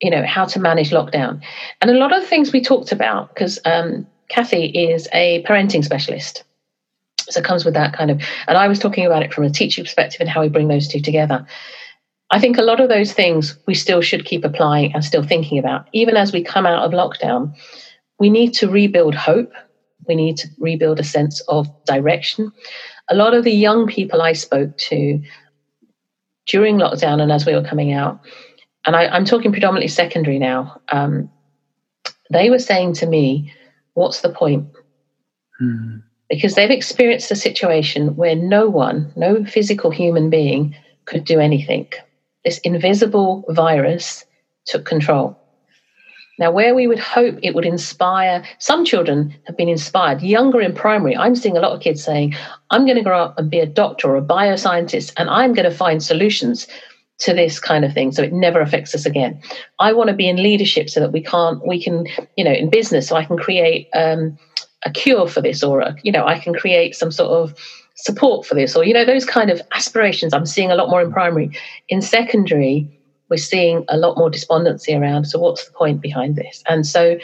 you 0.01 0.09
know, 0.09 0.25
how 0.25 0.45
to 0.45 0.59
manage 0.59 0.89
lockdown. 0.89 1.41
And 1.81 1.91
a 1.91 1.97
lot 1.97 2.13
of 2.13 2.21
the 2.21 2.27
things 2.27 2.51
we 2.51 2.61
talked 2.61 2.91
about, 2.91 3.33
because 3.33 3.59
um, 3.65 4.07
Kathy 4.33 4.65
is 4.65 5.07
a 5.13 5.43
parenting 5.43 5.83
specialist. 5.83 6.43
So 7.29 7.39
it 7.39 7.45
comes 7.45 7.63
with 7.63 7.75
that 7.75 7.93
kind 7.93 8.11
of, 8.11 8.21
and 8.47 8.57
I 8.57 8.67
was 8.67 8.79
talking 8.79 9.05
about 9.05 9.23
it 9.23 9.33
from 9.33 9.43
a 9.43 9.49
teaching 9.49 9.83
perspective 9.83 10.19
and 10.19 10.29
how 10.29 10.41
we 10.41 10.49
bring 10.49 10.67
those 10.67 10.87
two 10.87 10.99
together. 10.99 11.45
I 12.31 12.39
think 12.39 12.57
a 12.57 12.63
lot 12.63 12.81
of 12.81 12.89
those 12.89 13.13
things 13.13 13.57
we 13.67 13.75
still 13.75 14.01
should 14.01 14.25
keep 14.25 14.43
applying 14.43 14.93
and 14.93 15.05
still 15.05 15.23
thinking 15.23 15.59
about, 15.59 15.87
even 15.93 16.17
as 16.17 16.33
we 16.33 16.43
come 16.43 16.65
out 16.65 16.83
of 16.83 16.91
lockdown 16.91 17.53
we 18.19 18.29
need 18.29 18.53
to 18.53 18.69
rebuild 18.69 19.15
hope. 19.15 19.51
We 20.07 20.15
need 20.15 20.37
to 20.37 20.47
rebuild 20.57 20.99
a 20.99 21.03
sense 21.03 21.41
of 21.49 21.67
direction. 21.85 22.51
A 23.09 23.15
lot 23.15 23.33
of 23.33 23.43
the 23.43 23.51
young 23.51 23.87
people 23.87 24.21
I 24.21 24.31
spoke 24.31 24.77
to 24.89 25.21
during 26.47 26.77
lockdown 26.77 27.21
and 27.21 27.31
as 27.31 27.45
we 27.45 27.53
were 27.53 27.63
coming 27.63 27.91
out, 27.91 28.21
and 28.85 28.95
I, 28.95 29.15
am 29.15 29.25
talking 29.25 29.51
predominantly 29.51 29.89
secondary 29.89 30.39
now, 30.39 30.81
um, 30.89 31.29
they 32.31 32.49
were 32.49 32.59
saying 32.59 32.93
to 32.95 33.05
me, 33.05 33.53
What's 33.93 34.21
the 34.21 34.29
point? 34.29 34.67
Hmm. 35.59 35.97
Because 36.29 36.55
they've 36.55 36.71
experienced 36.71 37.31
a 37.31 37.35
situation 37.35 38.15
where 38.15 38.35
no 38.35 38.69
one, 38.69 39.11
no 39.15 39.45
physical 39.45 39.91
human 39.91 40.29
being, 40.29 40.75
could 41.05 41.25
do 41.25 41.39
anything. 41.39 41.87
This 42.43 42.57
invisible 42.59 43.45
virus 43.49 44.25
took 44.65 44.85
control. 44.85 45.37
Now, 46.39 46.49
where 46.51 46.73
we 46.73 46.87
would 46.87 46.99
hope 46.99 47.37
it 47.43 47.53
would 47.53 47.65
inspire, 47.65 48.43
some 48.57 48.85
children 48.85 49.35
have 49.45 49.55
been 49.55 49.69
inspired. 49.69 50.21
Younger 50.23 50.61
in 50.61 50.73
primary, 50.73 51.15
I'm 51.15 51.35
seeing 51.35 51.55
a 51.55 51.59
lot 51.59 51.73
of 51.73 51.81
kids 51.81 52.03
saying, 52.03 52.33
I'm 52.71 52.85
going 52.85 52.97
to 52.97 53.03
grow 53.03 53.21
up 53.21 53.37
and 53.37 53.51
be 53.51 53.59
a 53.59 53.67
doctor 53.67 54.09
or 54.09 54.17
a 54.17 54.21
bioscientist, 54.21 55.13
and 55.17 55.29
I'm 55.29 55.53
going 55.53 55.69
to 55.69 55.75
find 55.75 56.01
solutions 56.01 56.67
to 57.19 57.33
this 57.33 57.59
kind 57.59 57.85
of 57.85 57.93
thing 57.93 58.11
so 58.11 58.23
it 58.23 58.33
never 58.33 58.59
affects 58.59 58.93
us 58.95 59.05
again. 59.05 59.39
I 59.79 59.93
want 59.93 60.09
to 60.09 60.15
be 60.15 60.27
in 60.27 60.37
leadership 60.37 60.89
so 60.89 60.99
that 60.99 61.11
we 61.11 61.21
can't, 61.21 61.65
we 61.65 61.81
can, 61.81 62.07
you 62.35 62.43
know, 62.43 62.51
in 62.51 62.69
business, 62.69 63.07
so 63.07 63.15
I 63.15 63.25
can 63.25 63.37
create 63.37 63.87
um, 63.93 64.37
a 64.85 64.91
cure 64.91 65.27
for 65.27 65.41
this 65.41 65.63
or, 65.63 65.81
a, 65.81 65.95
you 66.03 66.11
know, 66.11 66.25
I 66.25 66.39
can 66.39 66.53
create 66.53 66.95
some 66.95 67.11
sort 67.11 67.31
of 67.31 67.57
support 67.95 68.45
for 68.45 68.55
this 68.55 68.75
or, 68.75 68.83
you 68.83 68.93
know, 68.93 69.05
those 69.05 69.25
kind 69.25 69.49
of 69.49 69.61
aspirations 69.73 70.33
I'm 70.33 70.45
seeing 70.45 70.71
a 70.71 70.75
lot 70.75 70.89
more 70.89 71.01
in 71.01 71.11
primary. 71.11 71.57
In 71.87 72.01
secondary, 72.01 72.99
we're 73.29 73.37
seeing 73.37 73.85
a 73.89 73.97
lot 73.97 74.17
more 74.17 74.29
despondency 74.29 74.93
around. 74.93 75.25
So, 75.25 75.39
what's 75.39 75.65
the 75.65 75.71
point 75.71 76.01
behind 76.01 76.35
this? 76.35 76.63
And 76.67 76.85
so, 76.85 77.17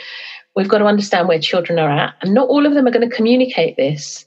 we've 0.56 0.68
got 0.68 0.78
to 0.78 0.86
understand 0.86 1.28
where 1.28 1.38
children 1.38 1.78
are 1.78 1.90
at. 1.90 2.14
And 2.20 2.34
not 2.34 2.48
all 2.48 2.66
of 2.66 2.74
them 2.74 2.86
are 2.86 2.90
going 2.90 3.08
to 3.08 3.14
communicate 3.14 3.76
this 3.76 4.26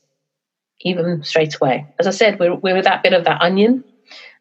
even 0.82 1.24
straight 1.24 1.56
away. 1.56 1.86
As 2.00 2.08
I 2.08 2.12
said, 2.12 2.40
we're, 2.40 2.56
we're 2.56 2.82
that 2.82 3.04
bit 3.04 3.14
of 3.14 3.26
that 3.26 3.42
onion. 3.42 3.84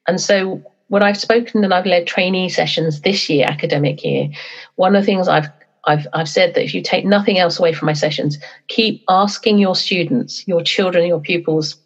And 0.06 0.20
so, 0.20 0.62
when 0.92 1.02
I've 1.02 1.16
spoken 1.16 1.64
and 1.64 1.72
I've 1.72 1.86
led 1.86 2.06
trainee 2.06 2.50
sessions 2.50 3.00
this 3.00 3.30
year, 3.30 3.46
academic 3.48 4.04
year, 4.04 4.28
one 4.74 4.94
of 4.94 5.00
the 5.00 5.06
things 5.06 5.26
I've 5.26 5.48
I've, 5.86 6.06
I've 6.12 6.28
said 6.28 6.52
that 6.52 6.64
if 6.64 6.74
you 6.74 6.82
take 6.82 7.06
nothing 7.06 7.38
else 7.38 7.58
away 7.58 7.72
from 7.72 7.86
my 7.86 7.94
sessions, 7.94 8.38
keep 8.68 9.02
asking 9.08 9.56
your 9.56 9.74
students, 9.74 10.46
your 10.46 10.62
children, 10.62 11.06
your 11.06 11.18
pupils, 11.18 11.76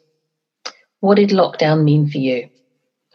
what 1.00 1.14
did 1.14 1.30
lockdown 1.30 1.84
mean 1.84 2.10
for 2.10 2.18
you? 2.18 2.48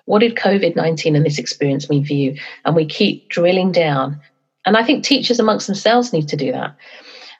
What 0.06 0.20
did 0.20 0.36
COVID 0.36 0.78
19 0.78 1.18
and 1.18 1.26
this 1.26 1.38
experience 1.38 1.90
mean 1.90 2.06
for 2.06 2.14
you? 2.14 2.38
And 2.64 2.74
we 2.74 2.86
keep 2.86 3.28
drilling 3.28 3.74
down. 3.74 4.18
And 4.66 4.78
I 4.78 4.86
think 4.86 5.04
teachers 5.04 5.42
amongst 5.42 5.68
themselves 5.68 6.14
need 6.14 6.30
to 6.30 6.38
do 6.38 6.54
that. 6.54 6.74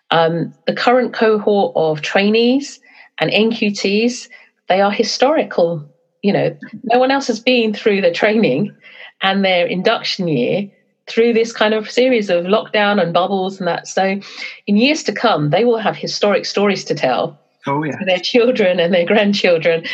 Um, 0.10 0.54
the 0.68 0.76
current 0.76 1.14
cohort 1.14 1.72
of 1.78 2.02
trainees 2.02 2.82
and 3.18 3.32
NQTs, 3.32 4.28
they 4.68 4.82
are 4.82 4.92
historical. 4.92 5.90
You 6.22 6.34
know, 6.34 6.58
no 6.84 7.00
one 7.00 7.12
else 7.12 7.28
has 7.28 7.40
been 7.40 7.74
through 7.74 8.02
the 8.02 8.12
training 8.12 8.76
and 9.22 9.44
their 9.44 9.66
induction 9.66 10.28
year 10.28 10.70
through 11.08 11.34
this 11.34 11.52
kind 11.52 11.74
of 11.74 11.90
series 11.90 12.30
of 12.30 12.46
lockdown 12.46 13.02
and 13.02 13.14
bubbles 13.14 13.60
and 13.60 13.68
that. 13.68 13.88
So, 13.88 14.20
in 14.68 14.78
years 14.78 15.04
to 15.04 15.12
come, 15.12 15.50
they 15.50 15.66
will 15.66 15.78
have 15.78 15.96
historic 15.96 16.46
stories 16.46 16.86
to 16.86 16.96
tell 16.96 17.40
oh, 17.68 17.84
yeah. 17.84 17.98
to 17.98 18.06
their 18.06 18.20
children 18.20 18.80
and 18.80 18.94
their 18.94 19.06
grandchildren. 19.06 19.86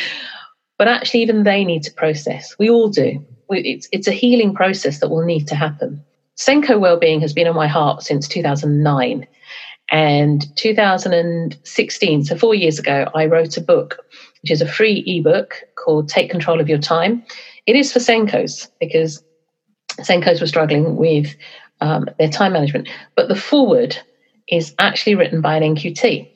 But 0.77 0.87
actually, 0.87 1.21
even 1.21 1.43
they 1.43 1.63
need 1.63 1.83
to 1.83 1.91
process. 1.91 2.55
We 2.59 2.69
all 2.69 2.89
do. 2.89 3.25
It's, 3.49 3.87
it's 3.91 4.07
a 4.07 4.11
healing 4.11 4.53
process 4.53 4.99
that 4.99 5.09
will 5.09 5.25
need 5.25 5.47
to 5.47 5.55
happen. 5.55 6.03
SENCO 6.35 6.79
Wellbeing 6.79 7.21
has 7.21 7.33
been 7.33 7.47
on 7.47 7.55
my 7.55 7.67
heart 7.67 8.03
since 8.03 8.27
2009. 8.27 9.25
And 9.89 10.55
2016, 10.57 12.25
so 12.25 12.37
four 12.37 12.53
years 12.53 12.77
ago, 12.77 13.09
I 13.15 13.25
wrote 13.25 13.57
a 13.57 13.61
book, 13.61 14.05
which 14.41 14.51
is 14.51 14.61
a 14.61 14.67
free 14.67 15.03
ebook 15.05 15.63
called 15.75 16.09
Take 16.09 16.29
Control 16.29 16.59
of 16.59 16.69
Your 16.69 16.77
Time. 16.79 17.23
It 17.65 17.75
is 17.75 17.91
for 17.91 17.99
SENCOs 17.99 18.69
because 18.79 19.23
SENCOs 19.99 20.41
were 20.41 20.47
struggling 20.47 20.95
with 20.95 21.35
um, 21.81 22.07
their 22.17 22.29
time 22.29 22.53
management. 22.53 22.89
But 23.15 23.27
the 23.27 23.35
foreword 23.35 23.97
is 24.47 24.73
actually 24.79 25.15
written 25.15 25.41
by 25.41 25.57
an 25.57 25.75
NQT. 25.75 26.31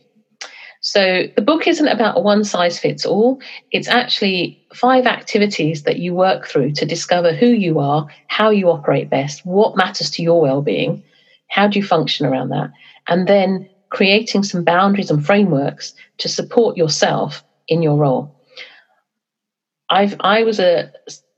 So 0.84 1.28
the 1.36 1.44
book 1.44 1.68
isn't 1.68 1.88
about 1.88 2.18
a 2.18 2.22
one 2.22 2.44
size 2.44 2.80
fits 2.80 3.06
all. 3.06 3.40
It's 3.72 3.88
actually 3.88 4.60
five 4.74 5.06
activities 5.06 5.84
that 5.84 6.00
you 6.00 6.16
work 6.16 6.48
through 6.48 6.72
to 6.74 6.86
discover 6.86 7.34
who 7.34 7.46
you 7.46 7.80
are, 7.80 8.08
how 8.28 8.50
you 8.50 8.70
operate 8.70 9.10
best, 9.10 9.46
what 9.46 9.78
matters 9.78 10.10
to 10.12 10.24
your 10.24 10.42
well 10.42 10.64
being, 10.64 11.04
how 11.50 11.68
do 11.68 11.78
you 11.78 11.86
function 11.86 12.26
around 12.26 12.50
that, 12.50 12.72
and 13.08 13.28
then 13.28 13.70
creating 13.90 14.42
some 14.42 14.64
boundaries 14.64 15.12
and 15.12 15.24
frameworks 15.24 15.94
to 16.18 16.28
support 16.28 16.78
yourself 16.78 17.44
in 17.72 17.82
your 17.82 17.98
role. 17.98 18.36
I've, 19.90 20.16
I 20.20 20.44
was 20.44 20.60
a 20.60 20.92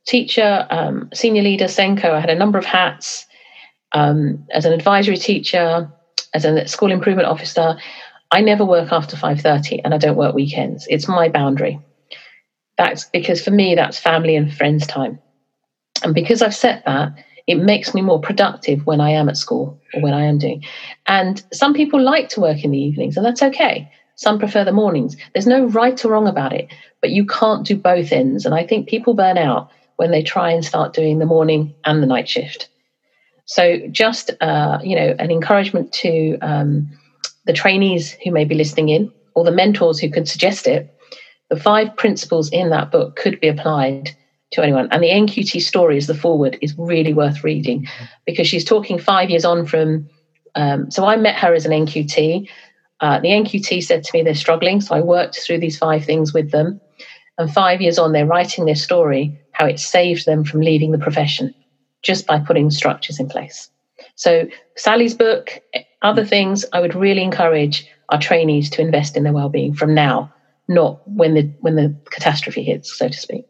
teacher, 0.07 0.67
um, 0.69 1.09
senior 1.13 1.43
leader, 1.43 1.65
SENCO. 1.65 2.11
I 2.11 2.19
had 2.19 2.29
a 2.29 2.35
number 2.35 2.57
of 2.59 2.65
hats 2.65 3.25
um, 3.93 4.45
as 4.51 4.65
an 4.65 4.73
advisory 4.73 5.17
teacher, 5.17 5.89
as 6.33 6.45
a 6.45 6.67
school 6.67 6.91
improvement 6.91 7.27
officer. 7.27 7.77
I 8.31 8.41
never 8.41 8.65
work 8.65 8.91
after 8.91 9.15
5:30 9.15 9.81
and 9.85 9.93
I 9.93 9.97
don't 9.97 10.17
work 10.17 10.35
weekends. 10.35 10.87
It's 10.89 11.07
my 11.07 11.29
boundary. 11.29 11.79
That's 12.77 13.05
because 13.13 13.43
for 13.43 13.51
me 13.51 13.75
that's 13.75 13.99
family 13.99 14.35
and 14.35 14.53
friends 14.53 14.87
time. 14.87 15.19
And 16.03 16.15
because 16.15 16.41
I've 16.41 16.55
set 16.55 16.83
that, 16.85 17.13
it 17.47 17.55
makes 17.55 17.93
me 17.93 18.01
more 18.01 18.19
productive 18.19 18.85
when 18.85 19.01
I 19.01 19.11
am 19.11 19.29
at 19.29 19.37
school 19.37 19.77
or 19.93 20.01
when 20.01 20.13
I 20.13 20.25
am 20.25 20.37
doing. 20.39 20.63
And 21.07 21.43
some 21.53 21.73
people 21.73 22.01
like 22.01 22.29
to 22.29 22.41
work 22.41 22.63
in 22.63 22.71
the 22.71 22.79
evenings, 22.79 23.17
and 23.17 23.25
that's 23.25 23.43
okay. 23.43 23.87
Some 24.23 24.39
prefer 24.39 24.63
the 24.63 24.71
mornings. 24.71 25.17
There's 25.33 25.47
no 25.47 25.65
right 25.65 26.03
or 26.05 26.11
wrong 26.11 26.29
about 26.29 26.53
it, 26.53 26.73
but 27.01 27.09
you 27.09 27.25
can't 27.25 27.67
do 27.67 27.75
both 27.75 28.13
ends. 28.13 28.45
And 28.45 28.55
I 28.55 28.65
think 28.65 28.87
people 28.87 29.13
burn 29.13 29.37
out 29.37 29.69
when 29.97 30.11
they 30.11 30.23
try 30.23 30.49
and 30.49 30.63
start 30.63 30.93
doing 30.93 31.19
the 31.19 31.25
morning 31.25 31.75
and 31.83 32.01
the 32.01 32.07
night 32.07 32.29
shift. 32.29 32.69
So 33.43 33.79
just 33.91 34.31
uh, 34.39 34.79
you 34.81 34.95
know, 34.95 35.13
an 35.19 35.29
encouragement 35.29 35.91
to 36.03 36.37
um, 36.39 36.89
the 37.45 37.51
trainees 37.51 38.15
who 38.23 38.31
may 38.31 38.45
be 38.45 38.55
listening 38.55 38.87
in, 38.87 39.11
or 39.35 39.43
the 39.43 39.51
mentors 39.51 39.99
who 39.99 40.09
could 40.09 40.29
suggest 40.29 40.67
it. 40.67 40.89
The 41.49 41.59
five 41.59 41.93
principles 41.97 42.49
in 42.49 42.69
that 42.69 42.91
book 42.91 43.17
could 43.17 43.41
be 43.41 43.49
applied 43.49 44.11
to 44.51 44.63
anyone. 44.63 44.87
And 44.91 45.03
the 45.03 45.09
NQT 45.09 45.61
story 45.61 45.97
is 45.97 46.07
the 46.07 46.15
foreword 46.15 46.57
is 46.61 46.73
really 46.77 47.13
worth 47.13 47.43
reading 47.43 47.89
because 48.25 48.47
she's 48.47 48.63
talking 48.63 48.97
five 48.97 49.29
years 49.29 49.43
on 49.43 49.65
from. 49.65 50.07
Um, 50.55 50.89
so 50.89 51.03
I 51.03 51.17
met 51.17 51.35
her 51.35 51.53
as 51.53 51.65
an 51.65 51.73
NQT. 51.73 52.47
Uh, 53.03 53.19
the 53.19 53.27
NQT 53.27 53.83
said 53.83 54.01
to 54.01 54.11
me 54.13 54.23
they're 54.23 54.33
struggling, 54.33 54.79
so 54.79 54.95
I 54.95 55.01
worked 55.01 55.37
through 55.37 55.59
these 55.59 55.77
five 55.77 56.05
things 56.05 56.33
with 56.33 56.51
them. 56.51 56.79
And 57.37 57.53
five 57.53 57.81
years 57.81 57.99
on, 57.99 58.13
they're 58.13 58.25
writing 58.25 58.63
their 58.63 58.75
story, 58.75 59.37
how 59.51 59.65
it 59.65 59.77
saved 59.81 60.25
them 60.25 60.45
from 60.45 60.61
leaving 60.61 60.93
the 60.93 60.97
profession 60.97 61.53
just 62.01 62.25
by 62.25 62.39
putting 62.39 62.71
structures 62.71 63.19
in 63.19 63.27
place. 63.27 63.69
So 64.15 64.47
Sally's 64.77 65.13
book, 65.13 65.59
other 66.01 66.25
things, 66.25 66.63
I 66.71 66.79
would 66.79 66.95
really 66.95 67.23
encourage 67.23 67.85
our 68.07 68.19
trainees 68.19 68.69
to 68.69 68.81
invest 68.81 69.17
in 69.17 69.23
their 69.23 69.33
well-being 69.33 69.73
from 69.73 69.93
now, 69.93 70.33
not 70.69 71.05
when 71.05 71.33
the 71.33 71.51
when 71.59 71.75
the 71.75 71.93
catastrophe 72.09 72.63
hits, 72.63 72.97
so 72.97 73.09
to 73.09 73.17
speak. 73.17 73.45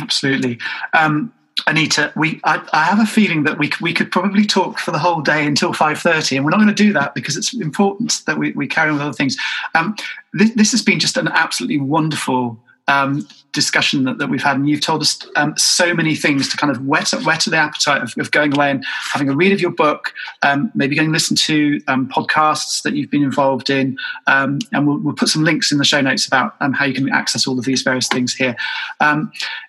Absolutely. 0.00 0.60
Um, 0.92 1.32
Anita, 1.66 2.12
we 2.16 2.40
I, 2.44 2.66
I, 2.72 2.84
have 2.84 2.98
a 2.98 3.06
feeling 3.06 3.44
that 3.44 3.58
we 3.58 3.70
we 3.80 3.94
could 3.94 4.10
probably 4.10 4.44
talk 4.44 4.78
for 4.78 4.90
the 4.90 4.98
whole 4.98 5.20
day 5.20 5.46
until 5.46 5.72
five 5.72 5.98
thirty, 5.98 6.36
and 6.36 6.44
we're 6.44 6.50
not 6.50 6.58
going 6.58 6.68
to 6.68 6.74
do 6.74 6.92
that 6.94 7.14
because 7.14 7.36
it's 7.36 7.54
important 7.54 8.22
that 8.26 8.38
we, 8.38 8.52
we 8.52 8.66
carry 8.66 8.90
on 8.90 8.96
with 8.96 9.02
other 9.02 9.12
things. 9.12 9.36
Um, 9.74 9.96
this, 10.32 10.50
this, 10.54 10.70
has 10.72 10.82
been 10.82 10.98
just 10.98 11.16
an 11.16 11.28
absolutely 11.28 11.78
wonderful 11.78 12.58
um, 12.88 13.26
discussion 13.52 14.04
that, 14.04 14.18
that, 14.18 14.28
we've 14.28 14.42
had, 14.42 14.56
and 14.56 14.68
you've 14.68 14.80
told 14.80 15.00
us 15.00 15.18
um, 15.36 15.56
so 15.56 15.94
many 15.94 16.14
things 16.14 16.48
to 16.50 16.56
kind 16.56 16.70
of 16.70 16.84
whet, 16.84 17.10
whet 17.24 17.40
the 17.40 17.56
appetite 17.56 18.02
of, 18.02 18.12
of, 18.18 18.30
going 18.30 18.54
away 18.54 18.70
and 18.70 18.84
having 19.12 19.28
a 19.28 19.34
read 19.34 19.52
of 19.52 19.60
your 19.60 19.70
book, 19.70 20.12
um, 20.42 20.70
maybe 20.74 20.94
going 20.94 21.08
to 21.08 21.12
listen 21.12 21.36
to 21.36 21.80
um, 21.88 22.08
podcasts 22.08 22.82
that 22.82 22.94
you've 22.94 23.10
been 23.10 23.22
involved 23.22 23.70
in, 23.70 23.96
um, 24.26 24.58
and 24.72 24.86
we'll, 24.86 24.98
we'll, 24.98 25.14
put 25.14 25.28
some 25.28 25.44
links 25.44 25.72
in 25.72 25.78
the 25.78 25.84
show 25.84 26.00
notes 26.00 26.26
about 26.26 26.56
um, 26.60 26.72
how 26.72 26.84
you 26.84 26.92
can 26.92 27.08
access 27.10 27.46
all 27.46 27.58
of 27.58 27.64
these 27.64 27.82
various 27.82 28.08
things 28.08 28.34
here. 28.34 28.56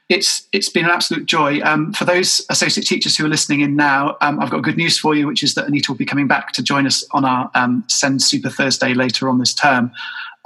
it's 0.10 0.48
it's 0.52 0.70
been 0.70 0.86
an 0.86 0.92
absolute 0.92 1.26
joy. 1.26 1.62
for 1.94 2.04
those 2.04 2.46
associate 2.50 2.86
teachers 2.86 3.16
who 3.16 3.26
are 3.26 3.30
listening 3.30 3.62
in 3.62 3.76
now, 3.76 4.18
I've 4.20 4.50
got 4.50 4.64
good 4.64 4.78
news 4.78 4.98
for 4.98 5.16
you, 5.16 5.28
which 5.28 5.44
is 5.44 5.54
that 5.54 5.68
Anita 5.68 5.92
will 5.92 5.98
be 5.98 6.06
coming 6.06 6.28
back 6.28 6.52
to 6.54 6.64
join 6.64 6.86
us 6.86 7.06
on 7.12 7.24
our 7.24 7.50
SEND 7.88 8.22
Super 8.22 8.50
Thursday 8.50 8.94
later 8.94 9.30
on 9.30 9.38
this 9.38 9.54
term, 9.54 9.92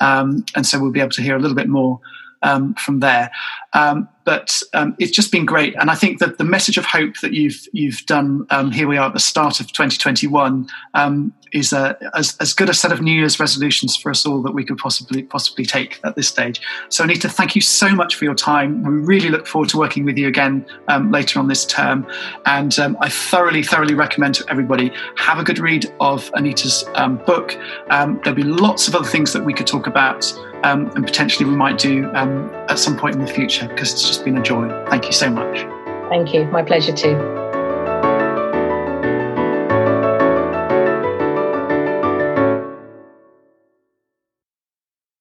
and 0.01 0.45
so 0.63 0.79
we'll 0.79 0.91
be 0.91 0.99
able 0.99 1.11
to 1.11 1.21
hear 1.21 1.35
a 1.35 1.39
little 1.39 1.55
bit 1.55 1.67
more 1.67 1.99
um, 2.41 2.73
from 2.75 2.99
there. 2.99 3.31
Um, 3.73 4.09
but 4.25 4.61
um, 4.73 4.95
it's 4.99 5.11
just 5.11 5.31
been 5.31 5.45
great, 5.45 5.75
and 5.75 5.89
I 5.89 5.95
think 5.95 6.19
that 6.19 6.37
the 6.37 6.43
message 6.43 6.77
of 6.77 6.85
hope 6.85 7.19
that 7.21 7.33
you've 7.33 7.67
you've 7.73 8.05
done 8.05 8.45
um, 8.51 8.71
here 8.71 8.87
we 8.87 8.97
are 8.97 9.07
at 9.07 9.13
the 9.13 9.19
start 9.19 9.59
of 9.59 9.67
2021 9.67 10.67
um, 10.93 11.33
is 11.51 11.73
a, 11.73 11.97
as, 12.15 12.35
as 12.39 12.53
good 12.53 12.69
a 12.69 12.73
set 12.73 12.91
of 12.91 13.01
New 13.01 13.13
Year's 13.13 13.39
resolutions 13.39 13.95
for 13.95 14.09
us 14.09 14.25
all 14.25 14.41
that 14.41 14.53
we 14.53 14.63
could 14.63 14.77
possibly 14.77 15.23
possibly 15.23 15.65
take 15.65 15.99
at 16.03 16.15
this 16.15 16.27
stage. 16.27 16.61
So 16.89 17.03
Anita, 17.03 17.29
thank 17.29 17.55
you 17.55 17.61
so 17.61 17.89
much 17.89 18.15
for 18.15 18.25
your 18.25 18.35
time. 18.35 18.83
We 18.83 18.93
really 18.93 19.29
look 19.29 19.47
forward 19.47 19.69
to 19.69 19.77
working 19.77 20.05
with 20.05 20.17
you 20.17 20.27
again 20.27 20.65
um, 20.87 21.11
later 21.11 21.39
on 21.39 21.47
this 21.47 21.65
term, 21.65 22.07
and 22.45 22.75
I 23.01 23.09
thoroughly 23.09 23.63
thoroughly 23.63 23.95
recommend 23.95 24.35
to 24.35 24.45
everybody 24.49 24.91
have 25.17 25.39
a 25.39 25.43
good 25.43 25.59
read 25.59 25.91
of 25.99 26.31
Anita's 26.35 26.83
book. 27.25 27.57
there'll 27.89 28.33
be 28.33 28.43
lots 28.43 28.87
of 28.87 28.95
other 28.95 29.07
things 29.07 29.33
that 29.33 29.43
we 29.43 29.53
could 29.53 29.67
talk 29.67 29.87
about 29.87 30.31
um, 30.63 30.91
and 30.95 31.05
potentially 31.05 31.49
we 31.49 31.55
might 31.55 31.77
do 31.77 32.09
um, 32.13 32.49
at 32.69 32.79
some 32.79 32.97
point 32.97 33.15
in 33.15 33.21
the 33.21 33.31
future 33.31 33.67
because 33.67 33.93
it's 33.93 34.07
just 34.07 34.25
been 34.25 34.37
a 34.37 34.41
joy. 34.41 34.67
Thank 34.89 35.05
you 35.05 35.13
so 35.13 35.29
much. 35.29 35.65
Thank 36.09 36.33
you. 36.33 36.45
My 36.45 36.63
pleasure 36.63 36.93
too. 36.93 37.48